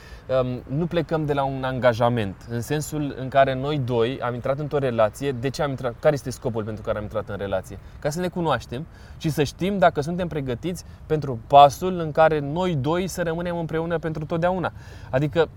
um, 0.41 0.77
nu 0.77 0.85
plecăm 0.85 1.25
de 1.25 1.33
la 1.33 1.43
un 1.43 1.63
angajament, 1.63 2.35
în 2.49 2.61
sensul 2.61 3.15
în 3.19 3.27
care 3.27 3.53
noi 3.53 3.81
doi 3.85 4.19
am 4.21 4.33
intrat 4.33 4.59
într-o 4.59 4.77
relație. 4.77 5.31
De 5.31 5.49
ce 5.49 5.61
am 5.61 5.69
intrat? 5.69 5.93
Care 5.99 6.13
este 6.13 6.29
scopul 6.29 6.63
pentru 6.63 6.83
care 6.83 6.97
am 6.97 7.03
intrat 7.03 7.29
în 7.29 7.35
relație? 7.37 7.79
Ca 7.99 8.09
să 8.09 8.19
ne 8.19 8.27
cunoaștem 8.27 8.85
și 9.17 9.29
să 9.29 9.43
știm 9.43 9.77
dacă 9.77 10.01
suntem 10.01 10.27
pregătiți 10.27 10.83
pentru 11.05 11.39
pasul 11.47 11.99
în 11.99 12.11
care 12.11 12.39
noi 12.39 12.75
doi 12.75 13.07
să 13.07 13.21
rămânem 13.21 13.57
împreună 13.57 13.97
pentru 13.97 14.25
totdeauna. 14.25 14.71
Adică 15.09 15.49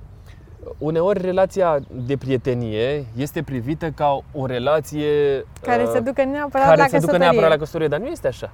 uneori 0.79 1.21
relația 1.21 1.79
de 2.07 2.17
prietenie 2.17 3.05
este 3.17 3.43
privită 3.43 3.91
ca 3.91 4.21
o 4.33 4.47
relație 4.47 5.45
care 5.63 5.83
uh, 5.83 5.91
se 5.93 6.01
ducă 6.01 6.25
neapărat 6.25 6.67
care 6.67 6.81
la 6.81 6.87
se 6.87 6.99
ducă 6.99 7.17
neapărat 7.17 7.49
la 7.51 7.57
căsătorie, 7.57 7.89
dar 7.89 8.01
nu 8.01 8.07
este 8.07 8.27
așa. 8.27 8.53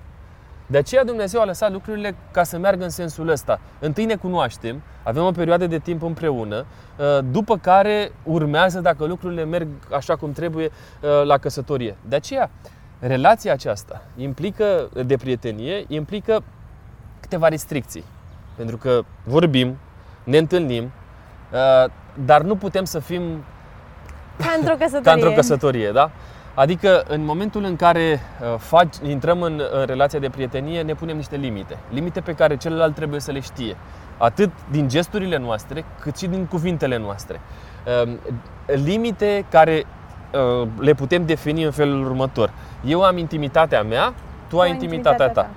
De 0.66 0.78
aceea 0.78 1.04
Dumnezeu 1.04 1.40
a 1.40 1.44
lăsat 1.44 1.72
lucrurile 1.72 2.14
ca 2.30 2.42
să 2.42 2.58
meargă 2.58 2.84
în 2.84 2.90
sensul 2.90 3.28
ăsta. 3.28 3.60
Întâi 3.78 4.04
ne 4.04 4.14
cunoaștem, 4.14 4.82
avem 5.02 5.24
o 5.24 5.30
perioadă 5.30 5.66
de 5.66 5.78
timp 5.78 6.02
împreună, 6.02 6.64
uh, 6.96 7.18
după 7.30 7.56
care 7.58 8.12
urmează, 8.22 8.80
dacă 8.80 9.04
lucrurile 9.04 9.44
merg 9.44 9.68
așa 9.92 10.16
cum 10.16 10.32
trebuie, 10.32 10.70
uh, 11.00 11.24
la 11.24 11.38
căsătorie. 11.38 11.96
De 12.08 12.16
aceea, 12.16 12.50
relația 12.98 13.52
aceasta 13.52 14.02
implică, 14.16 14.88
de 15.06 15.16
prietenie, 15.16 15.84
implică 15.88 16.42
câteva 17.20 17.48
restricții. 17.48 18.04
Pentru 18.56 18.76
că 18.76 19.02
vorbim, 19.24 19.78
ne 20.24 20.38
întâlnim, 20.38 20.84
uh, 20.84 21.90
dar 22.24 22.42
nu 22.42 22.56
putem 22.56 22.84
să 22.84 22.98
fim 22.98 23.44
Ca 24.36 24.54
într-o 24.58 24.74
căsătorie. 24.74 25.02
Ca 25.10 25.12
într-o 25.12 25.30
căsătorie, 25.30 25.90
da? 25.90 26.10
Adică 26.54 27.04
în 27.08 27.24
momentul 27.24 27.64
în 27.64 27.76
care 27.76 28.20
uh, 28.40 28.58
faci, 28.58 28.96
intrăm 29.08 29.42
în, 29.42 29.62
în 29.72 29.86
relația 29.86 30.18
de 30.18 30.28
prietenie, 30.28 30.82
ne 30.82 30.94
punem 30.94 31.16
niște 31.16 31.36
limite. 31.36 31.78
Limite 31.90 32.20
pe 32.20 32.32
care 32.32 32.56
celălalt 32.56 32.94
trebuie 32.94 33.20
să 33.20 33.32
le 33.32 33.40
știe. 33.40 33.76
Atât 34.18 34.50
din 34.70 34.88
gesturile 34.88 35.38
noastre, 35.38 35.84
cât 36.00 36.16
și 36.16 36.26
din 36.26 36.46
cuvintele 36.46 36.98
noastre. 36.98 37.40
Uh, 38.02 38.12
limite 38.66 39.44
care 39.50 39.84
uh, 40.32 40.68
le 40.78 40.94
putem 40.94 41.26
defini 41.26 41.62
în 41.62 41.70
felul 41.70 42.04
următor. 42.04 42.50
Eu 42.84 43.02
am 43.02 43.18
intimitatea 43.18 43.82
mea, 43.82 44.14
tu 44.48 44.60
ai 44.60 44.70
intimitatea 44.70 45.28
ta. 45.28 45.50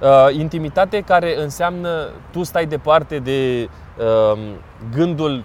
Uh, 0.00 0.34
intimitate 0.38 1.00
care 1.00 1.42
înseamnă 1.42 2.08
tu 2.30 2.42
stai 2.42 2.66
departe 2.66 3.18
de 3.18 3.68
uh, 3.98 4.38
gândul 4.94 5.44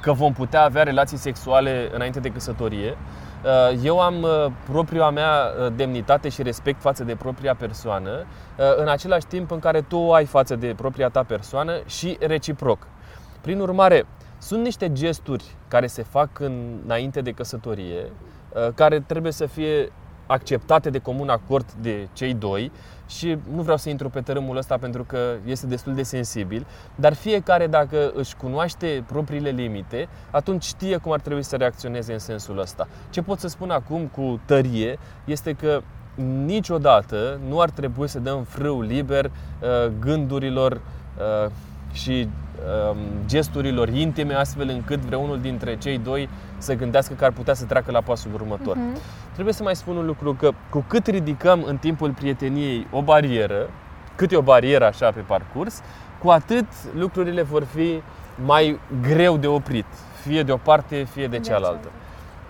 că 0.00 0.12
vom 0.12 0.32
putea 0.32 0.62
avea 0.62 0.82
relații 0.82 1.16
sexuale 1.16 1.90
înainte 1.92 2.20
de 2.20 2.28
căsătorie. 2.28 2.96
Uh, 3.44 3.80
eu 3.82 4.00
am 4.00 4.22
uh, 4.22 4.46
propria 4.70 5.10
mea 5.10 5.32
uh, 5.32 5.72
demnitate 5.76 6.28
și 6.28 6.42
respect 6.42 6.80
față 6.80 7.04
de 7.04 7.14
propria 7.14 7.54
persoană, 7.54 8.26
în 8.76 8.88
același 8.88 9.26
timp 9.26 9.50
în 9.50 9.58
care 9.58 9.80
tu 9.80 9.96
o 9.96 10.12
ai 10.12 10.24
față 10.24 10.56
de 10.56 10.74
propria 10.76 11.08
ta 11.08 11.22
persoană 11.22 11.72
și 11.86 12.16
reciproc. 12.20 12.86
Prin 13.40 13.60
urmare, 13.60 14.06
sunt 14.38 14.62
niște 14.62 14.92
gesturi 14.92 15.44
care 15.68 15.86
se 15.86 16.02
fac 16.02 16.28
înainte 16.84 17.20
de 17.20 17.30
căsătorie, 17.30 18.12
care 18.74 19.00
trebuie 19.00 19.32
să 19.32 19.46
fie 19.46 19.92
acceptate 20.30 20.90
de 20.90 20.98
comun 20.98 21.28
acord 21.28 21.72
de 21.80 22.08
cei 22.12 22.34
doi 22.34 22.72
și 23.06 23.38
nu 23.54 23.62
vreau 23.62 23.76
să 23.76 23.88
intru 23.88 24.08
pe 24.08 24.20
tărâmul 24.20 24.56
ăsta 24.56 24.76
pentru 24.78 25.04
că 25.04 25.34
este 25.44 25.66
destul 25.66 25.94
de 25.94 26.02
sensibil, 26.02 26.66
dar 26.94 27.14
fiecare 27.14 27.66
dacă 27.66 28.12
își 28.14 28.36
cunoaște 28.36 29.04
propriile 29.06 29.50
limite, 29.50 30.08
atunci 30.30 30.62
știe 30.62 30.96
cum 30.96 31.12
ar 31.12 31.20
trebui 31.20 31.42
să 31.42 31.56
reacționeze 31.56 32.12
în 32.12 32.18
sensul 32.18 32.58
ăsta. 32.58 32.88
Ce 33.10 33.22
pot 33.22 33.38
să 33.38 33.48
spun 33.48 33.70
acum 33.70 34.06
cu 34.06 34.40
tărie 34.44 34.98
este 35.24 35.52
că 35.52 35.80
niciodată 36.44 37.40
nu 37.48 37.60
ar 37.60 37.70
trebui 37.70 38.08
să 38.08 38.18
dăm 38.18 38.42
frâu 38.42 38.80
liber 38.80 39.24
uh, 39.24 39.30
gândurilor 40.00 40.72
uh, 40.72 41.50
și 41.92 42.28
um, 42.90 42.96
gesturilor 43.26 43.88
intime, 43.88 44.34
astfel 44.34 44.68
încât 44.68 44.98
vreunul 44.98 45.40
dintre 45.40 45.76
cei 45.76 45.98
doi 45.98 46.28
să 46.58 46.74
gândească 46.74 47.14
că 47.14 47.24
ar 47.24 47.32
putea 47.32 47.54
să 47.54 47.64
treacă 47.64 47.90
la 47.90 48.00
pasul 48.00 48.30
următor. 48.34 48.76
Uh-huh. 48.76 49.32
Trebuie 49.32 49.54
să 49.54 49.62
mai 49.62 49.76
spun 49.76 49.96
un 49.96 50.06
lucru, 50.06 50.34
că 50.34 50.50
cu 50.70 50.84
cât 50.88 51.06
ridicăm 51.06 51.62
în 51.66 51.76
timpul 51.76 52.10
prieteniei 52.10 52.86
o 52.90 53.02
barieră, 53.02 53.70
cât 54.16 54.32
e 54.32 54.36
o 54.36 54.42
barieră 54.42 54.86
așa 54.86 55.10
pe 55.10 55.20
parcurs, 55.20 55.82
cu 56.22 56.28
atât 56.28 56.66
lucrurile 56.94 57.42
vor 57.42 57.64
fi 57.64 58.02
mai 58.44 58.80
greu 59.02 59.36
de 59.36 59.46
oprit, 59.46 59.86
fie 60.22 60.42
de 60.42 60.52
o 60.52 60.56
parte, 60.56 61.06
fie 61.12 61.26
de 61.26 61.38
cealaltă. 61.38 61.88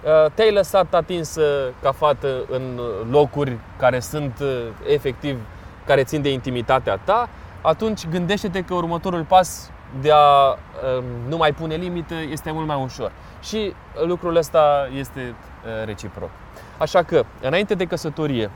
Uh, 0.05 0.31
te-ai 0.35 0.53
lăsat 0.53 0.95
atinsă 0.95 1.43
ca 1.83 1.93
fată 1.93 2.29
în 2.51 2.81
locuri 3.11 3.59
care 3.79 4.01
sunt 4.01 4.39
uh, 4.41 4.49
efectiv, 4.93 5.39
care 5.87 6.03
țin 6.03 6.23
de 6.23 6.33
intimitatea 6.33 6.97
ta, 6.97 7.29
atunci 7.63 8.09
gândește-te 8.09 8.63
că 8.63 8.75
următorul 8.75 9.25
pas 9.25 9.71
de 10.01 10.11
a 10.13 10.57
um, 10.97 11.05
nu 11.29 11.37
mai 11.37 11.53
pune 11.53 11.75
limite 11.75 12.15
este 12.15 12.51
mult 12.51 12.67
mai 12.67 12.83
ușor. 12.83 13.13
Și 13.43 13.75
lucrul 14.07 14.37
ăsta 14.37 14.89
este 14.95 15.21
uh, 15.21 15.85
reciproc. 15.85 16.31
Așa 16.79 17.03
că, 17.03 17.25
înainte 17.41 17.75
de 17.75 17.85
căsătorie, 17.85 18.51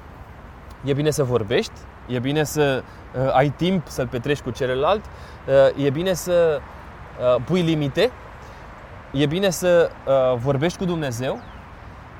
e 0.84 0.92
bine 0.92 1.11
să 1.11 1.25
vorbești, 1.25 1.73
e 2.06 2.18
bine 2.18 2.44
să 2.44 2.82
uh, 3.16 3.32
ai 3.32 3.49
timp 3.49 3.88
să-l 3.88 4.06
petreci 4.06 4.40
cu 4.40 4.50
celălalt, 4.50 5.04
uh, 5.76 5.84
e 5.84 5.90
bine 5.90 6.12
să 6.12 6.61
pui 7.44 7.61
limite, 7.61 8.11
e 9.12 9.26
bine 9.26 9.50
să 9.50 9.90
vorbești 10.37 10.78
cu 10.78 10.84
Dumnezeu, 10.84 11.40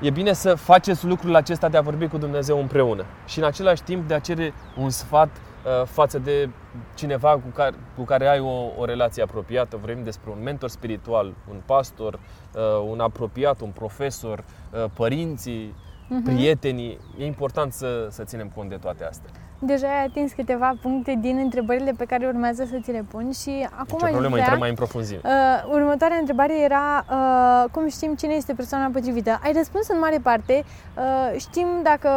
e 0.01 0.09
bine 0.09 0.33
să 0.33 0.55
faceți 0.55 1.05
lucrul 1.05 1.35
acesta 1.35 1.69
de 1.69 1.77
a 1.77 1.81
vorbi 1.81 2.07
cu 2.07 2.17
Dumnezeu 2.17 2.59
împreună 2.59 3.05
și 3.25 3.39
în 3.39 3.45
același 3.45 3.83
timp 3.83 4.07
de 4.07 4.13
a 4.13 4.19
cere 4.19 4.53
un 4.77 4.89
sfat 4.89 5.29
Uh, 5.29 5.44
față 5.85 6.19
de 6.19 6.49
cineva 6.95 7.31
cu 7.31 7.47
care, 7.53 7.75
cu 7.97 8.03
care 8.03 8.27
ai 8.27 8.39
o, 8.39 8.71
o 8.77 8.85
relație 8.85 9.23
apropiată. 9.23 9.77
Vrem 9.77 10.03
despre 10.03 10.31
un 10.31 10.43
mentor 10.43 10.69
spiritual, 10.69 11.33
un 11.49 11.61
pastor, 11.65 12.13
uh, 12.13 12.61
un 12.89 12.99
apropiat, 12.99 13.61
un 13.61 13.69
profesor, 13.69 14.43
uh, 14.73 14.85
părinții, 14.93 15.73
uh-huh. 15.73 16.23
prietenii. 16.23 16.99
E 17.17 17.25
important 17.25 17.73
să, 17.73 18.07
să 18.09 18.23
ținem 18.23 18.49
cont 18.55 18.69
de 18.69 18.75
toate 18.75 19.03
astea. 19.03 19.29
Deja 19.65 19.87
ai 19.87 20.05
atins 20.05 20.31
câteva 20.31 20.73
puncte 20.81 21.17
din 21.21 21.37
întrebările 21.37 21.91
pe 21.97 22.05
care 22.05 22.27
urmează 22.27 22.63
să 22.69 22.77
ți 22.83 22.91
le 22.91 23.05
pun 23.11 23.31
și 23.31 23.67
acum 23.71 23.99
Ce 23.99 24.05
problemă, 24.05 24.37
intrăm 24.37 24.59
mai 24.59 24.69
în 24.69 24.75
profunzime. 24.75 25.19
Uh, 25.23 25.73
următoarea 25.73 26.17
întrebare 26.17 26.61
era 26.61 27.05
uh, 27.09 27.69
cum 27.71 27.89
știm 27.89 28.15
cine 28.15 28.33
este 28.33 28.53
persoana 28.53 28.89
potrivită? 28.93 29.39
Ai 29.43 29.53
răspuns 29.53 29.87
în 29.87 29.99
mare 29.99 30.17
parte. 30.23 30.63
Uh, 30.97 31.39
știm 31.39 31.67
dacă, 31.83 32.09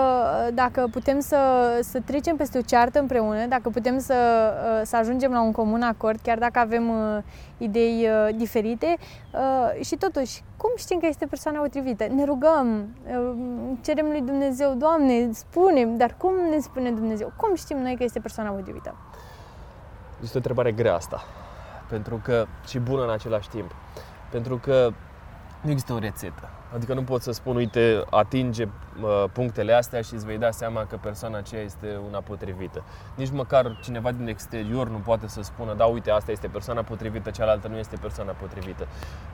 dacă 0.55 0.89
putem 0.91 1.21
să, 1.21 1.37
să 1.83 2.01
trecem 2.05 2.37
peste 2.37 2.59
o 2.59 2.61
ceartă 2.61 2.99
împreună, 2.99 3.47
dacă 3.49 3.69
putem 3.69 3.99
să, 3.99 4.15
uh, 4.15 4.81
să 4.85 4.97
ajungem 4.97 5.33
la 5.33 5.43
un 5.43 5.53
comun 5.53 5.83
acord, 5.83 6.19
chiar 6.23 6.39
dacă 6.39 6.59
avem 6.59 6.89
uh, 6.89 7.23
idei 7.59 8.09
uh, 8.09 8.35
diferite 8.37 8.97
uh, 9.33 9.85
și 9.85 9.97
totuși, 9.97 10.43
cum 10.57 10.71
știm 10.77 10.99
că 10.99 11.07
este 11.07 11.27
persoana 11.27 11.61
potrivită? 11.61 12.07
Ne 12.07 12.25
rugăm, 12.25 12.89
uh, 13.07 13.77
cerem 13.83 14.07
lui 14.07 14.21
Dumnezeu, 14.21 14.75
Doamne, 14.75 15.33
spunem, 15.33 15.97
dar 15.97 16.15
cum 16.17 16.35
ne 16.51 16.59
spune 16.59 16.91
Dumnezeu? 16.91 17.33
Cum 17.37 17.55
știm 17.55 17.79
noi 17.79 17.97
că 17.97 18.05
este 18.05 18.21
persoana 18.21 18.51
potrivită? 18.51 18.95
Este 20.23 20.35
o 20.35 20.37
întrebare 20.37 20.73
grea 20.73 20.95
asta, 20.95 21.23
pentru 21.89 22.21
că 22.25 22.47
și 22.67 22.79
bună 22.79 23.03
în 23.03 23.11
același 23.11 23.49
timp. 23.49 23.75
Pentru 24.31 24.57
că 24.57 24.93
nu 25.61 25.71
există 25.71 25.93
o 25.93 25.99
rețetă. 25.99 26.49
Adică 26.75 26.95
nu 26.95 27.03
pot 27.03 27.23
să 27.23 27.33
spun, 27.33 27.57
uite, 27.57 28.05
atinge 28.11 28.65
uh, 28.65 29.25
punctele 29.33 29.73
astea 29.73 30.01
și 30.01 30.15
îți 30.15 30.27
vei 30.27 30.39
da 30.39 30.51
seama 30.51 30.85
că 30.85 30.97
persoana 30.97 31.39
aceea 31.39 31.63
este 31.63 32.01
una 32.09 32.21
potrivită. 32.21 32.83
Nici 33.15 33.31
măcar 33.31 33.79
cineva 33.83 34.13
din 34.13 34.29
exterior 34.29 34.89
nu 34.89 34.99
poate 34.99 35.29
să 35.29 35.43
spună, 35.43 35.75
da, 35.75 35.85
uite, 35.85 36.11
asta 36.11 36.31
este 36.31 36.49
persoana 36.49 36.83
potrivită, 36.83 37.31
cealaltă 37.31 37.69
nu 37.69 37.77
este 37.77 37.97
persoana 38.01 38.33
potrivită. 38.33 38.87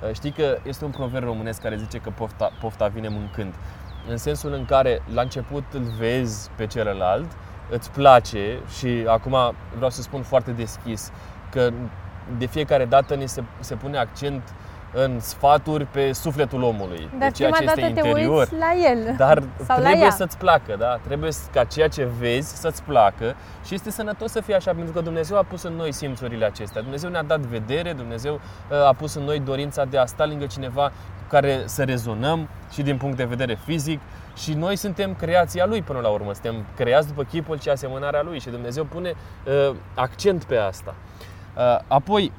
Uh, 0.03 0.15
știi 0.15 0.33
că 0.33 0.59
este 0.63 0.85
un 0.85 0.91
proverb 0.91 1.25
românesc 1.25 1.61
care 1.61 1.77
zice 1.77 1.99
că 1.99 2.11
pofta, 2.11 2.51
pofta 2.61 2.87
vine 2.89 3.09
mâncând. 3.09 3.55
În 4.09 4.17
sensul 4.17 4.53
în 4.53 4.65
care 4.65 5.03
la 5.15 5.21
început 5.21 5.65
îl 5.73 5.83
vezi 5.99 6.51
pe 6.57 6.67
celălalt, 6.67 7.31
îți 7.71 7.91
place 7.91 8.59
și 8.79 9.05
acum 9.07 9.37
vreau 9.75 9.91
să 9.91 10.03
spun 10.03 10.23
foarte 10.23 10.51
deschis 10.51 11.11
că 11.51 11.71
de 12.39 12.47
fiecare 12.47 12.85
dată 12.85 13.15
ni 13.15 13.29
se, 13.29 13.45
se 13.61 13.75
pune 13.75 13.99
accent 13.99 14.55
în 14.95 15.21
sfaturi 15.21 15.85
pe 15.85 16.13
sufletul 16.13 16.63
omului. 16.63 17.09
Dar 17.19 17.31
de 17.31 17.35
ceea 17.37 17.51
ce 17.51 17.65
este 17.65 17.81
interior. 17.81 18.49
la 18.59 18.91
el. 18.91 19.15
Dar 19.17 19.43
sau 19.67 19.81
trebuie 19.81 20.11
să-ți 20.11 20.39
placă, 20.39 20.75
da? 20.79 20.97
Trebuie 20.97 21.31
ca 21.53 21.65
ceea 21.65 21.89
ce 21.89 22.09
vezi 22.19 22.57
să-ți 22.57 22.83
placă 22.83 23.35
și 23.65 23.75
este 23.75 23.91
sănătos 23.91 24.31
să 24.31 24.41
fie 24.41 24.55
așa, 24.55 24.73
pentru 24.73 24.93
că 24.93 25.01
Dumnezeu 25.01 25.37
a 25.37 25.43
pus 25.43 25.63
în 25.63 25.73
noi 25.73 25.93
simțurile 25.93 26.45
acestea. 26.45 26.83
Dumnezeu 26.83 27.11
ne-a 27.11 27.23
dat 27.23 27.41
vedere, 27.41 27.93
Dumnezeu 27.93 28.35
uh, 28.35 28.87
a 28.87 28.93
pus 28.93 29.15
în 29.15 29.23
noi 29.23 29.41
dorința 29.41 29.85
de 29.85 29.99
a 29.99 30.07
sta 30.07 30.27
lângă 30.27 30.47
cineva 30.47 30.89
cu 30.89 31.29
care 31.29 31.63
să 31.65 31.83
rezonăm 31.85 32.49
și 32.73 32.83
din 32.83 32.97
punct 32.97 33.17
de 33.17 33.25
vedere 33.25 33.59
fizic 33.65 34.01
și 34.37 34.53
noi 34.53 34.77
suntem 34.77 35.15
creația 35.15 35.67
Lui 35.67 35.83
până 35.83 35.99
la 35.99 36.09
urmă. 36.09 36.33
Suntem 36.33 36.65
creați 36.77 37.07
după 37.07 37.23
chipul 37.23 37.59
și 37.59 37.69
asemănarea 37.69 38.23
Lui 38.23 38.41
și 38.41 38.49
Dumnezeu 38.49 38.85
pune 38.85 39.15
uh, 39.47 39.77
accent 39.95 40.45
pe 40.45 40.57
asta. 40.57 40.95
Uh, 41.57 41.79
apoi, 41.87 42.33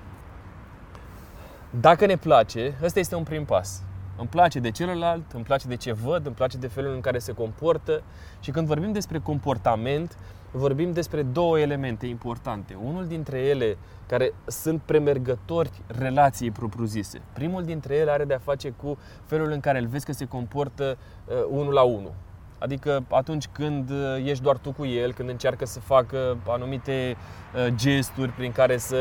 dacă 1.79 2.05
ne 2.05 2.15
place, 2.15 2.77
ăsta 2.83 2.99
este 2.99 3.15
un 3.15 3.23
prim 3.23 3.45
pas. 3.45 3.83
Îmi 4.17 4.27
place 4.27 4.59
de 4.59 4.71
celălalt, 4.71 5.31
îmi 5.31 5.43
place 5.43 5.67
de 5.67 5.75
ce 5.75 5.93
văd, 5.93 6.25
îmi 6.25 6.35
place 6.35 6.57
de 6.57 6.67
felul 6.67 6.93
în 6.93 7.01
care 7.01 7.19
se 7.19 7.31
comportă 7.31 8.03
și 8.39 8.51
când 8.51 8.67
vorbim 8.67 8.91
despre 8.91 9.19
comportament, 9.19 10.17
vorbim 10.51 10.91
despre 10.91 11.23
două 11.23 11.59
elemente 11.59 12.05
importante. 12.05 12.77
Unul 12.83 13.07
dintre 13.07 13.39
ele 13.39 13.77
care 14.07 14.33
sunt 14.45 14.81
premergători 14.81 15.71
relației 15.87 16.51
propriu-zise. 16.51 17.21
Primul 17.33 17.63
dintre 17.63 17.95
ele 17.95 18.11
are 18.11 18.25
de 18.25 18.33
a 18.33 18.39
face 18.39 18.69
cu 18.69 18.97
felul 19.25 19.51
în 19.51 19.59
care 19.59 19.79
îl 19.79 19.87
vezi 19.87 20.05
că 20.05 20.11
se 20.11 20.25
comportă 20.25 20.97
uh, 21.25 21.35
unul 21.49 21.73
la 21.73 21.81
unul. 21.81 22.13
Adică 22.59 23.03
atunci 23.09 23.47
când 23.51 23.89
uh, 23.89 24.25
ești 24.25 24.43
doar 24.43 24.57
tu 24.57 24.71
cu 24.71 24.85
el, 24.85 25.13
când 25.13 25.29
încearcă 25.29 25.65
să 25.65 25.79
facă 25.79 26.37
anumite 26.47 27.17
uh, 27.55 27.73
gesturi 27.75 28.31
prin 28.31 28.51
care 28.51 28.77
să 28.77 28.97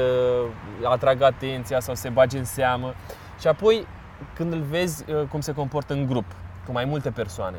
atragă 0.84 1.24
atenția 1.24 1.80
sau 1.80 1.94
să 1.94 2.00
se 2.00 2.08
bage 2.08 2.38
în 2.38 2.44
seamă. 2.44 2.94
Și 3.40 3.46
apoi 3.46 3.86
când 4.34 4.52
îl 4.52 4.60
vezi 4.60 5.04
uh, 5.10 5.22
cum 5.30 5.40
se 5.40 5.52
comportă 5.52 5.92
în 5.92 6.06
grup, 6.06 6.24
cu 6.66 6.72
mai 6.72 6.84
multe 6.84 7.10
persoane. 7.10 7.56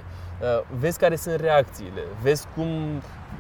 Vezi 0.80 1.00
care 1.00 1.16
sunt 1.16 1.40
reacțiile, 1.40 2.02
vezi 2.22 2.48
cum 2.56 2.68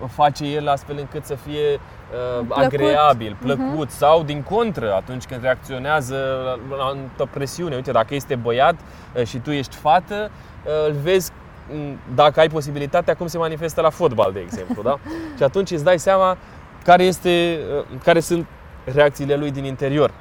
face 0.07 0.45
el 0.45 0.67
astfel 0.67 0.97
încât 0.97 1.25
să 1.25 1.35
fie 1.35 1.74
uh, 1.74 2.45
plăcut. 2.45 2.63
agreabil, 2.63 3.38
plăcut 3.41 3.88
uh-huh. 3.88 3.97
sau 3.97 4.24
din 4.24 4.41
contră 4.41 4.93
atunci 4.93 5.25
când 5.25 5.41
reacționează 5.41 6.15
la, 6.69 6.77
la 6.77 6.97
o 7.17 7.25
presiune. 7.25 7.75
Uite, 7.75 7.91
dacă 7.91 8.15
este 8.15 8.35
băiat 8.35 8.75
uh, 9.15 9.24
și 9.24 9.38
tu 9.38 9.51
ești 9.51 9.75
fată, 9.75 10.31
uh, 10.65 10.88
îl 10.88 10.93
vezi 10.93 11.31
dacă 12.15 12.39
ai 12.39 12.50
posibilitatea, 12.50 13.15
cum 13.15 13.27
se 13.27 13.38
manifestă 13.38 13.81
la 13.81 13.89
fotbal, 13.89 14.31
de 14.34 14.39
exemplu. 14.39 14.81
Da? 14.81 15.00
și 15.38 15.43
atunci 15.43 15.72
îți 15.72 15.84
dai 15.84 16.00
seama 16.00 16.38
care, 16.84 17.03
este, 17.03 17.60
uh, 17.77 17.86
care 18.03 18.19
sunt 18.19 18.45
reacțiile 18.93 19.36
lui 19.36 19.51
din 19.51 19.63
interior. 19.63 20.12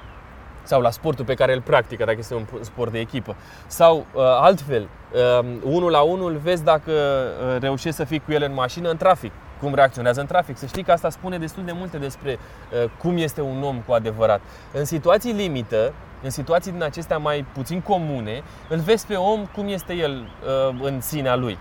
sau 0.66 0.80
la 0.80 0.90
sportul 0.90 1.24
pe 1.24 1.34
care 1.34 1.54
îl 1.54 1.60
practică, 1.60 2.04
dacă 2.04 2.16
este 2.18 2.34
un 2.34 2.46
sport 2.60 2.92
de 2.92 2.98
echipă. 2.98 3.36
Sau 3.66 3.96
uh, 3.96 4.22
altfel, 4.22 4.88
uh, 5.12 5.46
unul 5.62 5.90
la 5.90 6.00
unul 6.00 6.36
vezi 6.42 6.64
dacă 6.64 6.90
uh, 6.90 7.60
reușești 7.60 7.96
să 7.96 8.04
fii 8.04 8.18
cu 8.18 8.32
el 8.32 8.42
în 8.42 8.54
mașină 8.54 8.90
în 8.90 8.96
trafic, 8.96 9.32
cum 9.60 9.74
reacționează 9.74 10.20
în 10.20 10.26
trafic. 10.26 10.56
Să 10.56 10.66
știi 10.66 10.82
că 10.82 10.92
asta 10.92 11.10
spune 11.10 11.38
destul 11.38 11.64
de 11.64 11.72
multe 11.72 11.96
despre 11.96 12.38
uh, 12.82 12.90
cum 12.98 13.16
este 13.16 13.40
un 13.40 13.62
om 13.62 13.82
cu 13.86 13.92
adevărat. 13.92 14.40
În 14.72 14.84
situații 14.84 15.32
limită, 15.32 15.92
în 16.24 16.30
situații 16.30 16.72
din 16.72 16.82
acestea 16.82 17.18
mai 17.18 17.44
puțin 17.52 17.80
comune, 17.80 18.42
îl 18.68 18.78
vezi 18.78 19.06
pe 19.06 19.14
om 19.14 19.46
cum 19.46 19.68
este 19.68 19.92
el 19.92 20.20
uh, 20.20 20.76
în 20.82 21.00
sinea 21.00 21.36
lui. 21.36 21.58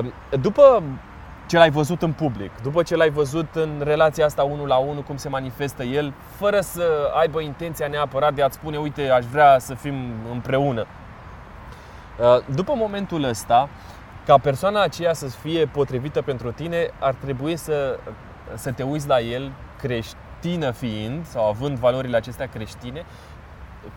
Uh, 0.00 0.10
după 0.40 0.82
ce 1.46 1.56
l-ai 1.56 1.70
văzut 1.70 2.02
în 2.02 2.12
public, 2.12 2.50
după 2.62 2.82
ce 2.82 2.96
l-ai 2.96 3.10
văzut 3.10 3.54
în 3.54 3.82
relația 3.84 4.24
asta 4.24 4.42
unul 4.42 4.66
la 4.66 4.76
unul, 4.76 5.02
cum 5.02 5.16
se 5.16 5.28
manifestă 5.28 5.82
el, 5.82 6.12
fără 6.36 6.60
să 6.60 7.12
aibă 7.20 7.40
intenția 7.40 7.86
neapărat 7.86 8.34
de 8.34 8.42
a-ți 8.42 8.56
spune, 8.56 8.78
uite, 8.78 9.08
aș 9.08 9.24
vrea 9.24 9.58
să 9.58 9.74
fim 9.74 9.94
împreună. 10.32 10.86
Uh, 12.18 12.54
după 12.54 12.72
momentul 12.76 13.24
ăsta, 13.24 13.68
ca 14.26 14.38
persoana 14.38 14.82
aceea 14.82 15.12
să 15.12 15.26
fie 15.26 15.66
potrivită 15.66 16.22
pentru 16.22 16.52
tine, 16.52 16.90
ar 16.98 17.14
trebui 17.14 17.56
să, 17.56 17.98
să 18.54 18.72
te 18.72 18.82
uiți 18.82 19.08
la 19.08 19.20
el 19.20 19.52
creștină 19.80 20.70
fiind 20.70 21.26
sau 21.26 21.48
având 21.48 21.78
valorile 21.78 22.16
acestea 22.16 22.48
creștine 22.48 23.04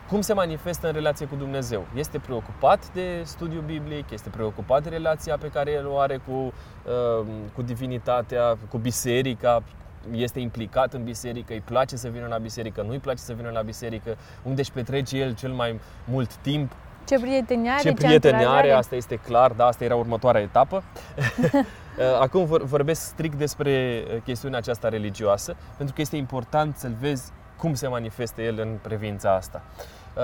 cum 0.09 0.21
se 0.21 0.33
manifestă 0.33 0.87
în 0.87 0.93
relație 0.93 1.25
cu 1.25 1.35
Dumnezeu. 1.35 1.85
Este 1.95 2.19
preocupat 2.19 2.91
de 2.93 3.21
studiu 3.23 3.61
biblic, 3.65 4.11
este 4.11 4.29
preocupat 4.29 4.83
de 4.83 4.89
relația 4.89 5.37
pe 5.37 5.47
care 5.47 5.71
el 5.71 5.87
o 5.87 5.97
are 5.97 6.21
cu, 6.27 6.31
uh, 6.31 7.25
cu 7.55 7.61
divinitatea, 7.61 8.57
cu 8.69 8.77
biserica, 8.77 9.63
este 10.11 10.39
implicat 10.39 10.93
în 10.93 11.03
biserică, 11.03 11.53
îi 11.53 11.61
place 11.65 11.95
să 11.95 12.07
vină 12.07 12.27
la 12.29 12.37
biserică, 12.37 12.81
nu 12.81 12.91
îi 12.91 12.99
place 12.99 13.21
să 13.21 13.33
vină 13.33 13.49
la 13.49 13.61
biserică, 13.61 14.17
unde 14.43 14.61
își 14.61 14.71
petrece 14.71 15.17
el 15.17 15.35
cel 15.35 15.51
mai 15.51 15.79
mult 16.03 16.35
timp. 16.35 16.71
Ce 17.07 17.19
prieteni 17.19 17.69
are, 17.69 17.81
ce 17.81 17.93
prieteni 17.93 18.45
are, 18.45 18.71
asta 18.71 18.95
este 18.95 19.15
clar, 19.15 19.51
da, 19.51 19.65
asta 19.65 19.83
era 19.83 19.95
următoarea 19.95 20.41
etapă. 20.41 20.83
Acum 22.21 22.45
vorbesc 22.45 23.01
strict 23.01 23.35
despre 23.35 24.03
chestiunea 24.23 24.57
aceasta 24.57 24.89
religioasă, 24.89 25.55
pentru 25.77 25.95
că 25.95 26.01
este 26.01 26.15
important 26.15 26.77
să-l 26.77 26.95
vezi 26.99 27.31
cum 27.63 27.73
se 27.73 27.87
manifeste 27.87 28.43
el 28.43 28.59
în 28.59 28.77
privința 28.81 29.33
asta. 29.35 29.61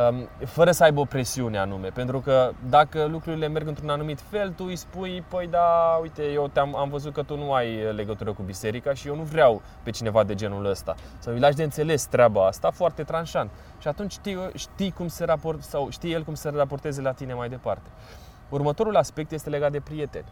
Um, 0.09 0.27
fără 0.45 0.71
să 0.71 0.83
aibă 0.83 0.99
o 0.99 1.05
presiune 1.05 1.57
anume, 1.57 1.87
pentru 1.87 2.19
că 2.19 2.51
dacă 2.69 3.05
lucrurile 3.05 3.47
merg 3.47 3.67
într-un 3.67 3.89
anumit 3.89 4.21
fel, 4.29 4.51
tu 4.51 4.63
îi 4.67 4.75
spui, 4.75 5.23
păi 5.27 5.47
da, 5.47 5.97
uite, 6.01 6.23
eu 6.23 6.47
te-am, 6.53 6.75
am 6.75 6.89
văzut 6.89 7.13
că 7.13 7.23
tu 7.23 7.37
nu 7.37 7.53
ai 7.53 7.93
legătură 7.93 8.33
cu 8.33 8.41
biserica 8.41 8.93
și 8.93 9.07
eu 9.07 9.15
nu 9.15 9.21
vreau 9.21 9.61
pe 9.83 9.89
cineva 9.89 10.23
de 10.23 10.35
genul 10.35 10.65
ăsta. 10.65 10.95
Sau 11.19 11.33
îi 11.33 11.39
lași 11.39 11.55
de 11.55 11.63
înțeles 11.63 12.05
treaba 12.05 12.45
asta 12.45 12.71
foarte 12.71 13.03
tranșant. 13.03 13.51
Și 13.79 13.87
atunci 13.87 14.11
știi, 14.11 14.37
știi 14.53 14.91
cum 14.91 15.07
se 15.07 15.25
raport, 15.25 15.63
sau 15.63 15.89
știi 15.89 16.13
el 16.13 16.23
cum 16.23 16.33
să 16.33 16.49
raporteze 16.55 17.01
la 17.01 17.11
tine 17.11 17.33
mai 17.33 17.49
departe. 17.49 17.89
Următorul 18.49 18.95
aspect 18.95 19.31
este 19.31 19.49
legat 19.49 19.71
de 19.71 19.79
prieteni. 19.79 20.25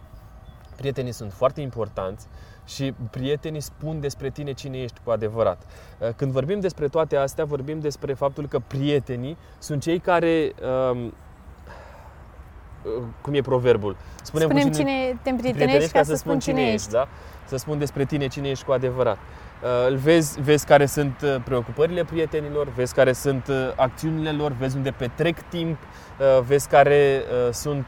Prietenii 0.77 1.12
sunt 1.12 1.34
foarte 1.34 1.62
importanți 1.62 2.27
și 2.65 2.93
prietenii 3.12 3.62
spun 3.62 4.00
despre 4.00 4.29
tine 4.29 4.51
cine 4.51 4.77
ești 4.77 5.00
cu 5.03 5.12
adevărat. 5.12 5.62
Uh, 6.00 6.10
când 6.15 6.31
vorbim 6.31 6.60
despre 6.60 6.88
toate 6.88 7.15
astea, 7.15 7.46
vorbim 7.46 7.79
despre 7.79 8.13
faptul 8.13 8.48
că 8.48 8.60
prietenii 8.67 9.38
sunt 9.60 9.81
cei 9.81 10.00
care 10.00 10.53
um, 10.91 11.05
uh, 11.05 11.12
cum 13.22 13.34
e 13.34 13.41
proverbul? 13.41 13.98
Spunem, 14.24 14.48
Spunem 14.50 14.72
cine, 14.72 14.89
cine 14.89 15.19
te 15.22 15.29
împrietenești 15.29 15.91
ca, 15.91 16.00
ca 16.00 16.05
să 16.05 16.15
spun 16.15 16.39
cine 16.39 16.62
ești. 16.62 16.74
ești. 16.74 16.91
Da? 16.91 17.07
Să 17.46 17.57
spun 17.57 17.77
despre 17.77 18.05
tine 18.05 18.27
cine 18.27 18.50
ești 18.50 18.65
cu 18.65 18.72
adevărat. 18.72 19.17
Uh, 19.17 19.89
îl 19.89 19.95
vezi, 19.95 20.41
vezi 20.41 20.65
care 20.65 20.86
sunt 20.86 21.41
preocupările 21.43 22.04
prietenilor, 22.04 22.67
vezi 22.67 22.93
care 22.93 23.13
sunt 23.13 23.49
acțiunile 23.75 24.32
lor, 24.32 24.52
vezi 24.52 24.75
unde 24.75 24.91
petrec 24.91 25.41
timp, 25.49 25.78
vezi 26.47 26.67
care 26.67 27.23
sunt 27.52 27.86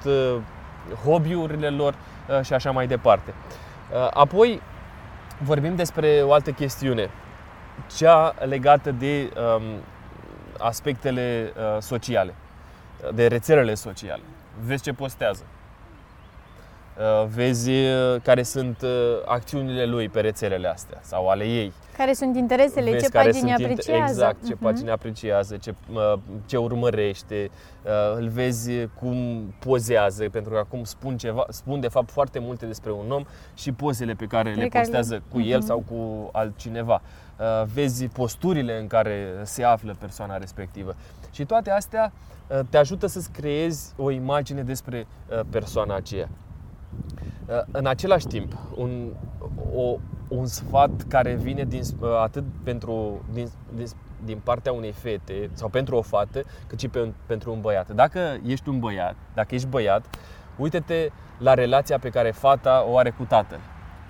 hobby-urile 1.06 1.70
lor 1.70 1.96
și 2.44 2.54
așa 2.54 2.72
mai 2.72 2.88
departe. 2.88 3.34
Apoi, 4.10 4.62
vorbim 5.44 5.76
despre 5.76 6.22
o 6.24 6.34
altă 6.34 6.52
chestiune, 6.52 7.10
cea 7.98 8.36
legată 8.46 8.92
de 8.92 9.34
um, 9.58 9.64
aspectele 10.58 11.54
uh, 11.56 11.82
sociale, 11.82 12.34
de 13.14 13.28
rețelele 13.28 13.74
sociale. 13.74 14.22
Vezi 14.66 14.84
ce 14.84 14.94
postează. 14.94 15.44
Uh, 17.00 17.28
vezi 17.28 17.70
uh, 17.70 18.22
care 18.24 18.44
sunt 18.44 18.82
uh, 18.82 18.90
acțiunile 19.26 19.86
lui 19.86 20.10
pe 20.10 20.20
rețelele 20.20 20.68
astea 20.68 21.00
sau 21.02 21.28
ale 21.28 21.44
ei. 21.44 21.74
Care 21.98 22.14
sunt 22.14 22.36
interesele, 22.36 22.92
vezi 22.92 23.04
ce 23.04 23.10
pagini 23.10 23.54
apreciază. 23.54 24.12
Exact, 24.12 24.46
ce 24.46 24.54
uh-huh. 24.54 24.60
pagini 24.60 24.90
apreciază, 24.90 25.58
ce, 25.58 25.74
ce 26.46 26.58
urmărește, 26.58 27.50
îl 28.16 28.28
vezi 28.28 28.72
cum 28.88 29.18
pozează, 29.60 30.30
pentru 30.30 30.52
că 30.52 30.58
acum 30.58 30.84
spun, 30.84 31.18
ceva, 31.18 31.46
spun 31.50 31.80
de 31.80 31.88
fapt 31.88 32.12
foarte 32.12 32.40
multe 32.40 32.66
despre 32.66 32.92
un 32.92 33.12
om 33.12 33.24
și 33.54 33.72
pozele 33.72 34.14
pe 34.14 34.26
care 34.26 34.54
le 34.54 34.68
postează 34.68 35.14
care... 35.14 35.24
cu 35.32 35.40
el 35.42 35.62
uh-huh. 35.62 35.66
sau 35.66 35.84
cu 35.90 36.30
altcineva. 36.32 37.02
Vezi 37.74 38.08
posturile 38.08 38.80
în 38.80 38.88
care 38.88 39.28
se 39.44 39.64
află 39.64 39.96
persoana 40.00 40.38
respectivă. 40.38 40.96
Și 41.32 41.46
toate 41.46 41.72
astea 41.72 42.12
te 42.70 42.78
ajută 42.78 43.08
să-ți 43.08 43.32
creezi 43.32 43.94
o 43.98 44.12
imagine 44.12 44.62
despre 44.62 45.08
persoana 45.50 45.96
aceea. 45.96 46.30
Uh, 47.46 47.62
în 47.72 47.86
același 47.86 48.28
timp, 48.28 48.54
un, 48.76 49.14
o, 49.76 49.98
un 50.28 50.46
sfat 50.46 50.92
care 51.08 51.34
vine 51.34 51.64
din, 51.64 51.82
uh, 52.00 52.10
atât 52.22 52.44
pentru, 52.64 53.22
din, 53.34 53.50
din, 53.76 53.86
din 54.26 54.40
partea 54.44 54.72
unei 54.72 54.92
fete 54.92 55.50
sau 55.54 55.70
pentru 55.70 55.96
o 55.96 56.02
fată, 56.02 56.42
cât 56.68 56.80
și 56.80 56.88
pe, 56.88 57.12
pentru 57.26 57.52
un 57.52 57.62
băiat. 57.62 57.92
Dacă 57.92 58.20
ești 58.46 58.70
un 58.70 58.80
băiat, 58.80 59.16
dacă 59.34 59.56
ești 59.56 59.68
băiat, 59.68 60.06
uite-te 60.58 61.10
la 61.38 61.54
relația 61.54 62.00
pe 62.00 62.10
care 62.10 62.32
fata 62.32 62.86
o 62.88 62.98
are 62.98 63.10
cu 63.10 63.24
tatăl. 63.24 63.60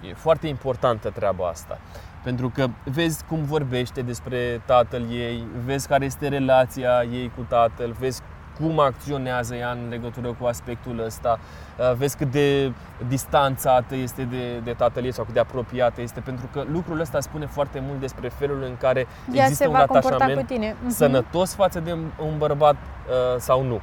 E 0.10 0.14
foarte 0.14 0.48
importantă 0.48 1.10
treaba 1.10 1.48
asta. 1.48 1.78
Pentru 2.24 2.50
că 2.50 2.68
vezi 2.84 3.24
cum 3.26 3.44
vorbește 3.44 4.02
despre 4.02 4.62
tatăl 4.66 5.12
ei, 5.12 5.48
vezi 5.66 5.88
care 5.88 6.06
este 6.06 6.28
relația 6.28 7.04
ei 7.12 7.32
cu 7.36 7.42
tatăl, 7.42 7.92
vezi 8.00 8.22
cum 8.60 8.80
acționează 8.80 9.56
ea 9.56 9.72
în 9.72 9.90
legătură 9.90 10.36
cu 10.40 10.46
aspectul 10.46 11.04
ăsta, 11.06 11.40
uh, 11.78 11.94
vezi 11.96 12.18
cât 12.18 12.32
de 12.32 12.72
distanțată 13.08 13.96
este 13.96 14.22
de, 14.22 14.60
de 14.64 14.72
tatăl 14.72 15.04
ei 15.04 15.14
sau 15.14 15.24
cât 15.24 15.34
de 15.34 15.40
apropiată 15.40 16.02
este, 16.02 16.20
pentru 16.20 16.50
că 16.54 16.64
lucrul 16.72 17.00
ăsta 17.00 17.20
spune 17.20 17.46
foarte 17.46 17.84
mult 17.88 18.00
despre 18.00 18.30
felul 18.30 18.64
în 18.64 18.78
care 18.80 19.08
ea 19.34 19.44
există 19.44 19.68
un 19.68 19.76
atașament 19.76 20.40
cu 20.40 20.46
tine. 20.46 20.74
Uh-huh. 20.74 20.88
sănătos 20.88 21.54
față 21.54 21.80
de 21.80 21.98
un 22.22 22.38
bărbat 22.38 22.76
uh, 22.76 23.40
sau 23.40 23.64
nu. 23.64 23.80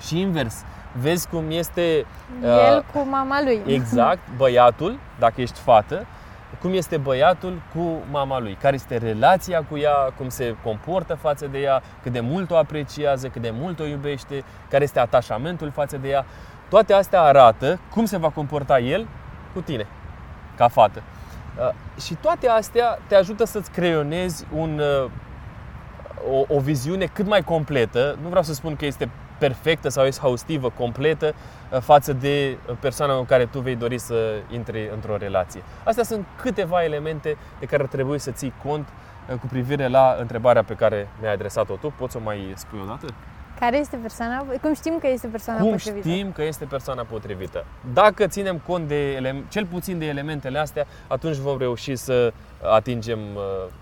Și 0.00 0.20
invers, 0.20 0.64
vezi 0.92 1.28
cum 1.28 1.44
este 1.48 2.06
el 2.42 2.84
cu 2.92 3.06
mama 3.10 3.42
lui. 3.42 3.62
Exact, 3.66 4.20
băiatul, 4.36 4.98
dacă 5.18 5.40
ești 5.40 5.58
fată, 5.58 6.06
cum 6.60 6.72
este 6.72 6.96
băiatul 6.96 7.62
cu 7.74 8.02
mama 8.10 8.38
lui, 8.38 8.56
care 8.60 8.74
este 8.74 8.96
relația 8.96 9.62
cu 9.62 9.76
ea, 9.76 9.94
cum 10.16 10.28
se 10.28 10.56
comportă 10.62 11.14
față 11.14 11.46
de 11.46 11.58
ea, 11.58 11.82
cât 12.02 12.12
de 12.12 12.20
mult 12.20 12.50
o 12.50 12.56
apreciază, 12.56 13.28
cât 13.28 13.42
de 13.42 13.52
mult 13.52 13.80
o 13.80 13.84
iubește, 13.84 14.44
care 14.70 14.84
este 14.84 15.00
atașamentul 15.00 15.70
față 15.70 15.96
de 15.96 16.08
ea. 16.08 16.24
Toate 16.68 16.92
astea 16.92 17.22
arată 17.22 17.78
cum 17.90 18.04
se 18.04 18.16
va 18.16 18.28
comporta 18.28 18.78
el 18.78 19.08
cu 19.54 19.60
tine, 19.60 19.86
ca 20.56 20.68
fată. 20.68 21.02
Uh, 21.58 22.02
și 22.02 22.14
toate 22.14 22.48
astea 22.48 22.98
te 23.06 23.14
ajută 23.14 23.44
să-ți 23.44 23.70
creionezi 23.70 24.46
un, 24.54 24.80
uh, 25.04 25.10
o, 26.30 26.54
o 26.54 26.60
viziune 26.60 27.04
cât 27.04 27.26
mai 27.26 27.42
completă. 27.42 28.18
Nu 28.22 28.28
vreau 28.28 28.42
să 28.42 28.52
spun 28.52 28.76
că 28.76 28.84
este 28.84 29.10
perfectă 29.38 29.88
sau 29.88 30.06
exhaustivă, 30.06 30.70
completă 30.70 31.34
uh, 31.70 31.80
față 31.80 32.12
de 32.12 32.56
uh, 32.68 32.76
persoana 32.80 33.16
cu 33.16 33.22
care 33.24 33.46
tu 33.46 33.60
vei 33.60 33.76
dori 33.76 33.98
să 33.98 34.34
intri 34.50 34.90
într-o 34.94 35.16
relație. 35.16 35.62
Astea 35.84 36.04
sunt 36.04 36.26
câteva 36.36 36.84
elemente 36.84 37.36
de 37.60 37.66
care 37.66 37.82
ar 37.82 37.88
trebui 37.88 38.18
să 38.18 38.30
ții 38.30 38.52
cont 38.64 38.88
uh, 38.88 39.38
cu 39.38 39.46
privire 39.46 39.88
la 39.88 40.16
întrebarea 40.20 40.62
pe 40.64 40.74
care 40.74 41.08
mi-ai 41.20 41.32
adresat-o 41.32 41.74
tu. 41.74 41.92
Poți 41.98 42.12
să 42.12 42.18
o 42.18 42.24
mai 42.24 42.52
spui 42.56 42.80
o 42.82 42.86
dată? 42.86 43.06
Care 43.58 43.78
este 43.78 43.96
persoana? 43.96 44.44
Cum 44.62 44.74
știm 44.74 44.98
că 45.00 45.06
este 45.06 45.26
persoana 45.26 45.60
Cum 45.60 45.70
potrivită? 45.70 46.02
Cum 46.02 46.12
știm 46.12 46.32
că 46.32 46.42
este 46.42 46.64
persoana 46.64 47.02
potrivită? 47.02 47.64
Dacă 47.92 48.26
ținem 48.26 48.58
cont 48.66 48.88
de 48.88 49.12
ele, 49.12 49.44
cel 49.48 49.66
puțin 49.66 49.98
de 49.98 50.06
elementele 50.06 50.58
astea, 50.58 50.86
atunci 51.06 51.36
vom 51.36 51.58
reuși 51.58 51.96
să 51.96 52.32
atingem 52.62 53.18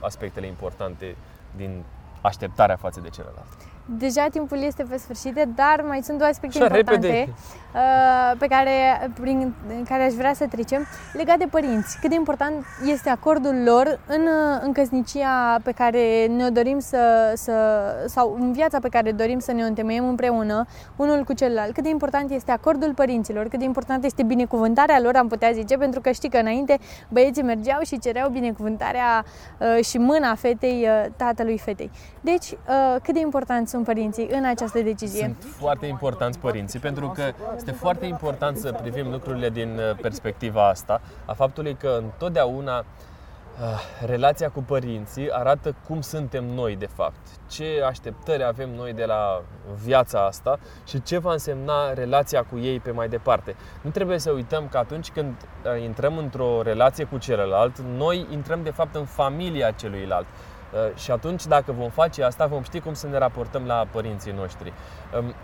aspectele 0.01 0.47
importante 0.47 1.17
din 1.57 1.85
așteptarea 2.21 2.77
față 2.77 3.01
de 3.01 3.09
celălalt. 3.09 3.76
Deja 3.87 4.27
timpul 4.31 4.59
este 4.59 4.83
pe 4.83 4.97
sfârșit, 4.97 5.47
dar 5.55 5.85
mai 5.87 6.01
sunt 6.03 6.19
două 6.19 6.31
aspecte 6.31 6.59
Așa, 6.59 6.67
importante 6.67 7.07
repede. 7.07 7.33
uh, 7.75 8.39
pe 8.39 8.47
care, 8.47 8.71
prin 9.21 9.55
care 9.89 10.03
aș 10.03 10.13
vrea 10.13 10.35
să 10.35 10.47
trecem. 10.47 10.87
Legat 11.13 11.39
de 11.39 11.47
părinți, 11.51 11.99
cât 12.01 12.09
de 12.09 12.15
important 12.15 12.65
este 12.87 13.09
acordul 13.09 13.63
lor 13.65 14.01
în, 14.07 14.21
uh, 14.21 14.61
în 14.63 14.73
căsnicia 14.73 15.59
pe 15.63 15.71
care 15.71 16.27
ne 16.27 16.49
dorim 16.51 16.79
să, 16.79 17.33
să, 17.35 17.55
sau 18.07 18.37
în 18.41 18.53
viața 18.53 18.79
pe 18.79 18.89
care 18.89 19.13
dorim 19.13 19.39
să 19.39 19.53
ne 19.53 19.63
o 19.63 19.67
întemeiem 19.67 20.09
împreună, 20.09 20.67
unul 20.97 21.25
cu 21.25 21.33
celălalt. 21.33 21.73
Cât 21.73 21.83
de 21.83 21.89
important 21.89 22.31
este 22.31 22.51
acordul 22.51 22.95
părinților, 22.95 23.49
cât 23.49 23.59
de 23.59 23.65
important 23.65 24.05
este 24.05 24.23
binecuvântarea 24.23 25.01
lor, 25.01 25.17
am 25.17 25.29
putea 25.29 25.51
zice, 25.53 25.77
pentru 25.77 26.01
că 26.01 26.11
știi 26.11 26.29
că 26.31 26.39
înainte 26.39 26.79
băieții 27.09 27.43
mergeau 27.43 27.81
și 27.83 27.99
cereau 27.99 28.29
binecuvântarea 28.29 29.25
uh, 29.59 29.85
și 29.85 29.99
mâna 29.99 30.35
fetei 30.35 30.87
uh, 30.89 31.11
tatălui 31.17 31.59
fetei. 31.59 31.91
Deci, 32.21 32.51
uh, 32.51 32.97
cât 33.03 33.15
de 33.15 33.21
important 33.21 33.69
sunt 33.77 33.89
părinții 33.89 34.29
în 34.31 34.45
această 34.45 34.81
decizie? 34.81 35.21
Sunt 35.21 35.55
foarte 35.59 35.87
importanți 35.87 36.39
părinții, 36.39 36.79
pentru 36.79 37.09
că 37.09 37.23
este 37.57 37.71
foarte 37.71 38.07
important 38.07 38.57
să 38.57 38.73
privim 38.73 39.11
lucrurile 39.11 39.51
din 39.51 39.79
uh, 39.79 39.99
perspectiva 40.01 40.69
asta, 40.69 41.01
a 41.25 41.33
faptului 41.33 41.75
că 41.75 41.99
întotdeauna 42.03 42.79
uh, 42.79 42.85
relația 44.07 44.49
cu 44.49 44.63
părinții 44.63 45.29
arată 45.33 45.75
cum 45.87 46.01
suntem 46.01 46.45
noi, 46.45 46.77
de 46.77 46.89
fapt. 46.95 47.27
Ce 47.51 47.83
așteptări 47.87 48.45
avem 48.45 48.71
noi 48.77 48.93
de 48.93 49.05
la 49.05 49.43
viața 49.85 50.27
asta 50.27 50.59
și 50.87 51.03
ce 51.03 51.19
va 51.19 51.33
însemna 51.33 51.93
relația 51.93 52.43
cu 52.43 52.59
ei 52.59 52.81
pe 52.81 52.91
mai 52.91 53.09
departe. 53.09 53.57
Nu 53.83 53.91
trebuie 53.91 54.19
să 54.19 54.31
uităm 54.31 54.69
că 54.71 54.79
atunci 54.79 55.11
când 55.11 55.35
uh, 55.35 55.83
intrăm 55.83 56.19
într-o 56.19 56.63
relație 56.63 57.05
cu 57.05 57.19
celălalt, 57.19 57.79
noi 57.79 58.27
intrăm 58.31 58.63
de 58.63 58.71
fapt 58.71 58.95
în 58.95 59.05
familia 59.05 59.71
celuilalt. 59.71 60.27
Uh, 60.73 60.97
Și 60.97 61.11
atunci, 61.11 61.47
dacă 61.47 61.73
vom 61.73 61.91
face 61.91 62.23
asta, 62.23 62.47
vom 62.47 62.63
ști 62.63 62.81
cum 62.81 62.95
să 62.95 63.07
ne 63.07 63.19
raportăm 63.19 63.67
la 63.67 63.87
părinții 63.91 64.33
noștri. 64.33 64.73
Um, 65.19 65.35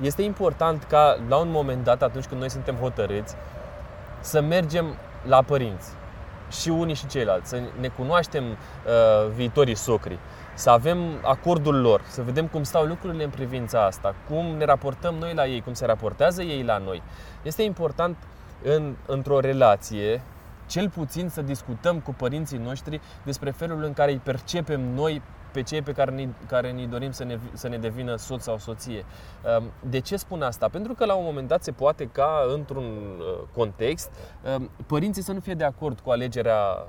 Este 0.00 0.22
important 0.22 0.84
ca, 0.84 1.18
la 1.28 1.36
un 1.36 1.50
moment 1.50 1.84
dat, 1.84 2.02
atunci 2.02 2.24
când 2.26 2.40
noi 2.40 2.50
suntem 2.50 2.76
hotărâți, 2.76 3.34
să 4.20 4.40
mergem 4.40 4.86
la 5.26 5.42
părinți. 5.42 5.90
Și 6.50 6.68
unii 6.68 6.94
și 6.94 7.06
ceilalți. 7.06 7.48
Să 7.48 7.60
ne 7.80 7.88
cunoaștem 7.88 8.44
uh, 8.44 9.30
viitorii 9.34 9.74
socri. 9.74 10.18
Să 10.54 10.70
avem 10.70 10.98
acordul 11.22 11.80
lor, 11.80 12.02
să 12.06 12.22
vedem 12.22 12.46
cum 12.46 12.62
stau 12.62 12.84
lucrurile 12.84 13.24
în 13.24 13.30
privința 13.30 13.84
asta, 13.84 14.14
cum 14.28 14.44
ne 14.46 14.64
raportăm 14.64 15.14
noi 15.14 15.34
la 15.34 15.46
ei, 15.46 15.60
cum 15.60 15.72
se 15.72 15.86
raportează 15.86 16.42
ei 16.42 16.62
la 16.62 16.78
noi. 16.78 17.02
Este 17.42 17.62
important 17.62 18.16
în, 18.62 18.96
într-o 19.06 19.40
relație 19.40 20.22
cel 20.68 20.90
puțin 20.90 21.28
să 21.28 21.42
discutăm 21.42 22.00
cu 22.00 22.14
părinții 22.14 22.58
noștri 22.58 23.00
despre 23.24 23.50
felul 23.50 23.82
în 23.82 23.92
care 23.92 24.10
îi 24.10 24.20
percepem 24.24 24.80
noi 24.80 25.22
pe 25.52 25.62
cei 25.62 25.82
pe 25.82 25.92
care 25.92 26.10
ne, 26.10 26.28
care 26.46 26.72
ne 26.72 26.86
dorim 26.86 27.10
să 27.10 27.24
ne, 27.24 27.38
să 27.52 27.68
ne 27.68 27.78
devină 27.78 28.16
soț 28.16 28.42
sau 28.42 28.58
soție. 28.58 29.04
Um, 29.58 29.70
De 29.90 29.98
ce 29.98 30.16
spun 30.16 30.42
asta? 30.42 30.68
Pentru 30.68 30.94
că 30.94 31.04
la 31.04 31.14
un 31.14 31.24
moment 31.24 31.48
dat 31.48 31.62
se 31.62 31.72
poate 31.72 32.08
ca 32.12 32.44
într-un 32.54 32.84
uh, 32.84 33.46
context 33.54 34.10
um, 34.56 34.70
părinții 34.86 35.22
să 35.22 35.32
nu 35.32 35.40
fie 35.40 35.54
de 35.54 35.64
acord 35.64 36.00
cu 36.00 36.10
alegerea 36.10 36.58
uh, 36.58 36.88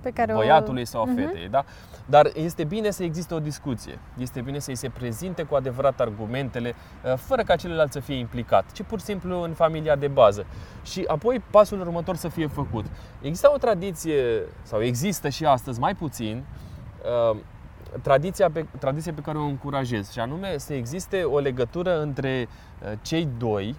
Pe 0.00 0.10
care 0.10 0.32
o- 0.32 0.36
băiatului 0.36 0.84
sau 0.84 1.00
a 1.00 1.04
Mhm. 1.04 1.14
fetei, 1.16 1.48
da? 1.48 1.64
Dar 2.06 2.30
este 2.34 2.64
bine 2.64 2.90
să 2.90 3.02
existe 3.02 3.34
o 3.34 3.38
discuție. 3.40 3.98
Este 4.18 4.40
bine 4.40 4.58
să-i 4.58 4.74
se 4.74 4.88
prezinte 4.88 5.42
cu 5.42 5.54
adevărat 5.54 6.00
argumentele, 6.00 6.74
uh, 7.04 7.14
fără 7.16 7.42
ca 7.42 7.56
celălalt 7.56 7.92
să 7.92 8.00
fie 8.00 8.14
implicat, 8.14 8.72
ci 8.72 8.82
pur 8.82 8.98
și 8.98 9.04
simplu 9.04 9.42
în 9.42 9.52
familia 9.52 9.96
de 9.96 10.08
bază. 10.08 10.46
Și 10.84 11.04
apoi 11.06 11.42
pasul 11.50 11.80
următor 11.80 12.16
să 12.16 12.28
fie 12.28 12.46
făcut. 12.46 12.84
Există 13.20 13.50
o 13.54 13.58
tradiție, 13.58 14.42
sau 14.62 14.82
există 14.82 15.28
și 15.28 15.44
astăzi 15.44 15.80
mai 15.80 15.94
puțin, 15.94 16.44
uh, 17.30 17.36
tradiția 18.02 18.50
pe, 18.50 18.66
tradiție 18.78 19.12
pe 19.12 19.20
care 19.20 19.38
o 19.38 19.42
încurajez, 19.44 20.10
și 20.12 20.18
anume 20.20 20.58
să 20.58 20.74
existe 20.74 21.22
o 21.22 21.38
legătură 21.38 22.00
între 22.00 22.48
uh, 22.82 22.92
cei 23.02 23.28
doi 23.38 23.74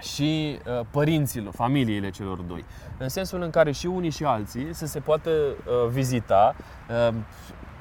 și 0.00 0.58
uh, 0.78 0.86
părinților, 0.90 1.52
familiile 1.54 2.10
celor 2.10 2.38
doi. 2.38 2.64
În 2.98 3.08
sensul 3.08 3.42
în 3.42 3.50
care 3.50 3.72
și 3.72 3.86
unii 3.86 4.10
și 4.10 4.24
alții 4.24 4.74
să 4.74 4.86
se 4.86 5.00
poată 5.00 5.30
uh, 5.30 5.88
vizita. 5.90 6.56
Uh, 7.08 7.14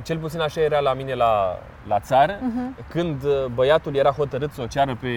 cel 0.04 0.18
puțin 0.18 0.40
așa 0.42 0.62
era 0.62 0.80
la 0.80 0.94
mine 0.94 1.14
la, 1.14 1.60
la 1.88 2.00
țară, 2.00 2.38
Mhm. 2.42 2.76
când 2.90 3.24
uh, 3.24 3.46
băiatul 3.54 3.96
era 3.96 4.10
hotărât 4.12 4.52
să 4.52 4.62
o 4.62 4.66
ceară 4.68 4.98
pe 5.02 5.08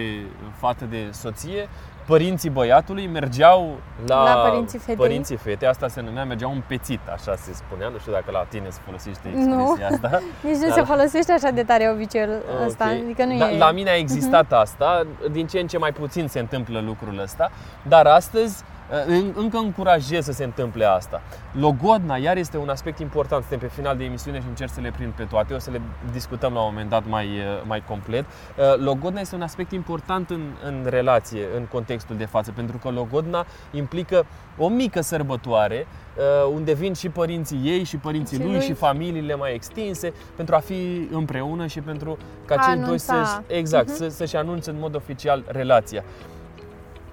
fată 0.59 0.85
de 0.85 1.07
soție, 1.11 1.69
părinții 2.07 2.49
băiatului 2.49 3.07
mergeau 3.07 3.75
la, 4.07 4.23
La 4.23 4.49
părinții 4.49 4.79
fetei. 4.79 4.95
părinții 4.95 5.35
fete. 5.35 5.65
Asta 5.65 5.87
se 5.87 6.01
numea, 6.01 6.25
mergeau 6.25 6.51
un 6.51 6.61
pețit, 6.67 6.99
așa 7.13 7.35
se 7.35 7.53
spunea. 7.53 7.87
Nu 7.87 7.97
știu 7.97 8.11
dacă 8.11 8.31
la 8.31 8.45
tine 8.49 8.69
se 8.69 8.79
folosește 8.85 9.29
Nu. 9.33 9.61
expresia 9.61 9.87
asta. 9.87 10.19
Nici 10.47 10.55
nu 10.55 10.67
Da, 10.67 10.73
se 10.73 10.79
da. 10.79 10.85
folosește 10.85 11.31
așa 11.31 11.49
de 11.49 11.63
tare 11.63 11.89
obiceiul 11.93 12.41
ăsta, 12.65 12.85
Ok. 12.85 12.91
adică 12.91 13.23
nu 13.25 13.37
da, 13.37 13.51
e... 13.51 13.57
La 13.57 13.71
mine 13.71 13.89
a 13.89 13.95
existat 13.97 14.45
Mhm. 14.45 14.53
asta, 14.53 15.03
din 15.31 15.47
ce 15.47 15.59
în 15.59 15.67
ce 15.67 15.77
mai 15.77 15.91
puțin 15.91 16.27
se 16.27 16.39
întâmplă 16.39 16.79
lucrul 16.79 17.19
ăsta, 17.23 17.51
dar 17.87 18.05
astăzi 18.05 18.63
uh, 18.63 18.65
în- 18.65 18.80
încă 19.33 19.57
încurajez 19.57 20.23
să 20.25 20.31
se 20.31 20.43
întâmple 20.43 20.85
asta. 20.85 21.21
Logodna, 21.51 22.15
iar 22.15 22.37
este 22.37 22.57
un 22.57 22.69
aspect 22.69 22.99
important. 22.99 23.41
Suntem 23.43 23.69
pe 23.69 23.73
final 23.75 23.97
de 23.97 24.03
emisiune 24.03 24.39
și 24.39 24.45
încerc 24.47 24.69
să 24.71 24.81
le 24.81 24.91
prind 24.95 25.11
pe 25.13 25.23
toate. 25.23 25.53
O 25.53 25.59
să 25.59 25.71
le 25.71 25.81
discutăm 26.11 26.53
la 26.53 26.59
un 26.59 26.67
moment 26.69 26.89
dat 26.89 27.03
mai, 27.07 27.25
uh, 27.25 27.61
mai 27.67 27.83
complet. 27.87 28.25
Uh, 28.25 28.77
Logodna 28.77 29.19
este 29.19 29.35
un 29.35 29.41
aspect 29.41 29.71
important 29.71 30.29
în, 30.29 30.41
în 30.65 30.85
relație, 30.89 31.41
în 31.55 31.65
contextul 31.65 32.17
de 32.17 32.25
față, 32.25 32.51
pentru 32.51 32.77
că 32.77 32.89
logodna 32.89 33.45
implică 33.71 34.25
o 34.57 34.67
mică 34.67 35.01
sărbătoare 35.01 35.87
uh, 36.17 36.51
unde 36.53 36.73
vin 36.73 36.93
și 36.93 37.09
părinții 37.09 37.61
ei 37.63 37.83
și 37.83 37.97
părinții 37.97 38.37
Și 38.37 38.43
lui, 38.43 38.51
lui. 38.51 38.61
și 38.61 38.73
familiile 38.73 39.35
mai 39.35 39.53
extinse 39.53 40.13
pentru 40.35 40.55
a 40.55 40.59
fi 40.59 41.07
împreună 41.11 41.67
și 41.67 41.79
pentru 41.79 42.17
ca 42.45 42.55
A 42.55 42.63
cei 42.65 42.73
doi 42.75 42.83
anunța. 42.83 43.23
să 43.25 43.41
exact, 43.47 43.87
Mhm. 43.87 43.95
să, 43.95 44.07
să-și 44.09 44.35
anunțe 44.35 44.69
în 44.69 44.75
mod 44.79 44.95
oficial 44.95 45.43
relația. 45.47 46.03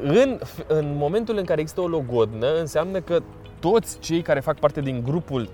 În, 0.02 0.38
în 0.66 0.94
momentul 0.96 1.36
în 1.36 1.44
care 1.44 1.60
există 1.60 1.80
o 1.80 1.86
logodnă, 1.86 2.58
înseamnă 2.58 3.00
că 3.00 3.22
toți 3.60 3.98
cei 3.98 4.22
care 4.22 4.40
fac 4.40 4.58
parte 4.58 4.80
din 4.80 5.02
grupul 5.04 5.48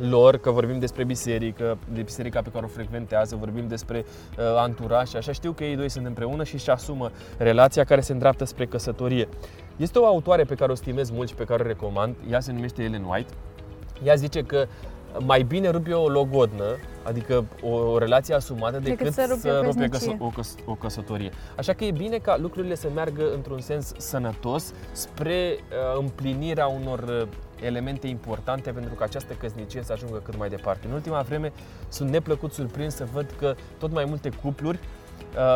lor, 0.00 0.36
că 0.36 0.50
vorbim 0.50 0.78
despre 0.78 1.04
biserică, 1.04 1.78
de 1.92 2.02
biserica 2.02 2.42
pe 2.42 2.50
care 2.52 2.64
o 2.64 2.68
frecventează, 2.68 3.36
vorbim 3.36 3.68
despre 3.68 4.04
uh, 4.06 4.44
anturaj 4.56 5.08
și 5.08 5.16
așa, 5.16 5.32
știu 5.32 5.52
că 5.52 5.64
ei 5.64 5.76
doi 5.76 5.88
sunt 5.88 6.06
împreună 6.06 6.44
și 6.44 6.54
își 6.54 6.70
asumă 6.70 7.10
relația 7.38 7.84
care 7.84 8.00
se 8.00 8.12
îndreaptă 8.12 8.44
spre 8.44 8.66
căsătorie. 8.66 9.28
Este 9.76 9.98
o 9.98 10.06
autoare 10.06 10.44
pe 10.44 10.54
care 10.54 10.72
o 10.72 10.74
stimez 10.74 11.10
mult 11.10 11.28
și 11.28 11.34
pe 11.34 11.44
care 11.44 11.62
o 11.62 11.66
recomand, 11.66 12.14
ea 12.30 12.40
se 12.40 12.52
numește 12.52 12.82
Ellen 12.82 13.04
White. 13.04 13.32
Ea 14.04 14.14
zice 14.14 14.42
că 14.42 14.66
mai 15.18 15.42
bine 15.42 15.68
rupe 15.68 15.92
o 15.92 16.08
logodnă, 16.08 16.64
adică 17.02 17.44
o, 17.62 17.68
o 17.68 17.98
relație 17.98 18.34
asumată, 18.34 18.78
Decât 18.78 18.98
decât, 18.98 19.12
să 19.12 19.26
rupi 19.28 19.48
o 19.48 19.62
rupe 19.62 19.88
căsnicie. 19.88 19.88
căsă, 19.88 20.16
o, 20.18 20.28
căs, 20.28 20.54
o 20.64 20.74
căsătorie. 20.74 21.30
Așa 21.56 21.72
că 21.72 21.84
e 21.84 21.90
bine 21.90 22.18
ca 22.18 22.36
lucrurile 22.36 22.74
să 22.74 22.88
meargă 22.94 23.32
într-un 23.34 23.60
sens 23.60 23.92
sănătos 23.96 24.72
spre 24.92 25.56
uh, 25.58 25.98
împlinirea 26.00 26.66
unor 26.66 26.98
uh, 26.98 27.28
elemente 27.60 28.06
importante 28.06 28.70
pentru 28.70 28.94
ca 28.94 29.04
această 29.04 29.32
căsnicie 29.32 29.82
să 29.82 29.92
ajungă 29.92 30.22
cât 30.24 30.36
mai 30.36 30.48
departe. 30.48 30.86
În 30.86 30.92
ultima 30.92 31.20
vreme 31.20 31.52
sunt 31.88 32.10
neplăcut 32.10 32.52
surprins 32.52 32.94
să 32.94 33.06
văd 33.12 33.34
că 33.38 33.54
tot 33.78 33.92
mai 33.92 34.04
multe 34.04 34.28
cupluri 34.42 34.78
uh, 34.82 35.03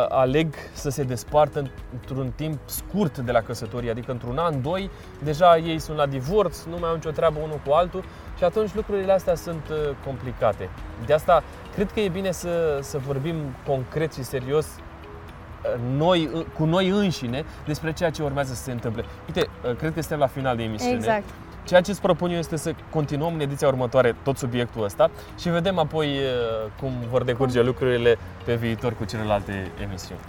aleg 0.09 0.53
să 0.73 0.89
se 0.89 1.03
despartă 1.03 1.71
într-un 1.93 2.31
timp 2.35 2.59
scurt 2.65 3.17
de 3.17 3.31
la 3.31 3.41
căsătorie, 3.41 3.91
adică 3.91 4.11
într-un 4.11 4.37
an, 4.37 4.61
doi, 4.61 4.89
deja 5.23 5.57
ei 5.57 5.79
sunt 5.79 5.97
la 5.97 6.05
divorț, 6.05 6.63
nu 6.63 6.77
mai 6.79 6.89
au 6.89 6.95
nicio 6.95 7.09
treabă 7.09 7.39
unul 7.43 7.61
cu 7.65 7.71
altul 7.71 8.03
și 8.37 8.43
atunci 8.43 8.75
lucrurile 8.75 9.11
astea 9.11 9.35
sunt 9.35 9.69
uh, 9.69 9.77
complicate. 10.05 10.69
De 11.05 11.13
asta 11.13 11.43
cred 11.73 11.91
că 11.91 11.99
e 11.99 12.09
bine 12.09 12.31
să, 12.31 12.79
să 12.81 12.97
vorbim 12.97 13.35
concret 13.65 14.13
și 14.13 14.23
serios 14.23 14.65
uh, 14.65 15.79
noi, 15.97 16.29
uh, 16.33 16.45
cu 16.57 16.65
noi 16.65 16.89
înșine 16.89 17.45
despre 17.65 17.93
ceea 17.93 18.09
ce 18.09 18.23
urmează 18.23 18.53
să 18.53 18.63
se 18.63 18.71
întâmple. 18.71 19.05
Uite, 19.27 19.49
uh, 19.69 19.75
cred 19.75 19.93
că 19.93 19.99
suntem 19.99 20.19
la 20.19 20.27
final 20.27 20.55
de 20.55 20.63
emisiune. 20.63 20.93
Exact. 20.93 21.23
Ceea 21.69 21.81
ce 21.81 21.91
îți 21.91 22.01
propun 22.01 22.31
eu 22.31 22.37
este 22.37 22.55
să 22.55 22.73
continuăm 22.89 23.33
în 23.33 23.39
ediția 23.39 23.67
următoare 23.67 24.15
tot 24.23 24.37
subiectul 24.37 24.83
ăsta 24.83 25.09
și 25.37 25.49
vedem 25.49 25.77
apoi 25.77 26.07
uh, 26.07 26.71
cum 26.79 26.91
vor 27.09 27.23
decurge 27.23 27.61
lucrurile 27.61 28.17
pe 28.45 28.55
viitor 28.55 28.93
cu 28.93 29.05
celelalte 29.05 29.71
emisiuni. 29.83 30.19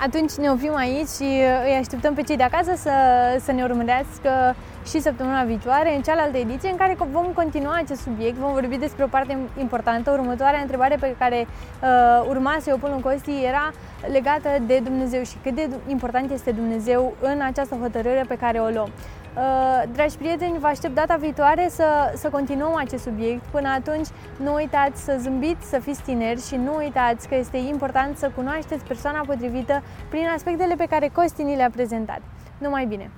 Atunci 0.00 0.32
ne 0.32 0.50
oprim 0.50 0.76
aici 0.76 1.08
și 1.08 1.22
uh, 1.22 1.66
îi 1.66 1.78
așteptăm 1.80 2.14
pe 2.14 2.22
cei 2.22 2.36
de 2.36 2.42
acasă 2.42 2.72
să, 2.76 2.90
să 3.44 3.52
ne 3.52 3.62
urmărească 3.62 4.30
și 4.90 5.00
săptămâna 5.00 5.44
viitoare 5.44 5.94
în 5.96 6.02
cealaltă 6.02 6.36
ediție 6.36 6.70
în 6.70 6.76
care 6.76 6.96
vom 7.12 7.26
continua 7.34 7.80
acest 7.84 8.00
subiect, 8.00 8.36
vom 8.36 8.52
vorbi 8.52 8.76
despre 8.76 9.04
o 9.04 9.06
parte 9.06 9.38
importantă. 9.60 10.10
Următoarea 10.10 10.60
întrebare 10.60 10.96
pe 11.00 11.14
care 11.18 11.46
uh, 11.46 12.26
urma 12.28 12.56
să 12.60 12.70
o 12.74 12.76
pun 12.76 12.90
în 12.94 13.00
Costi 13.00 13.44
era 13.44 13.70
legată 14.12 14.48
de 14.66 14.80
Dumnezeu 14.84 15.22
și 15.22 15.36
cât 15.42 15.54
de 15.54 15.68
important 15.86 16.30
este 16.30 16.50
Dumnezeu 16.50 17.14
în 17.20 17.40
această 17.40 17.76
hotărâre 17.80 18.24
pe 18.28 18.36
care 18.36 18.58
o 18.58 18.68
luăm. 18.68 18.90
Uh, 19.36 19.82
dragi 19.92 20.16
prieteni, 20.16 20.58
vă 20.58 20.66
aștept 20.66 20.94
data 20.94 21.16
viitoare 21.16 21.68
să, 21.68 22.12
să 22.14 22.28
continuăm 22.28 22.74
acest 22.76 23.02
subiect. 23.02 23.44
Până 23.44 23.68
atunci, 23.68 24.06
nu 24.36 24.54
uitați 24.54 25.04
să 25.04 25.16
zâmbiți, 25.20 25.68
să 25.68 25.78
fiți 25.78 26.02
tineri 26.02 26.46
și 26.46 26.56
nu 26.56 26.76
uitați 26.76 27.28
că 27.28 27.34
este 27.34 27.56
important 27.56 28.16
să 28.16 28.30
cunoașteți 28.34 28.84
persoana 28.84 29.20
potrivită 29.26 29.82
prin 30.08 30.26
aspectele 30.34 30.74
pe 30.74 30.86
care 30.90 31.10
Costi 31.12 31.42
ni 31.42 31.56
le-a 31.56 31.70
prezentat. 31.70 32.20
Numai 32.58 32.86
bine! 32.86 33.10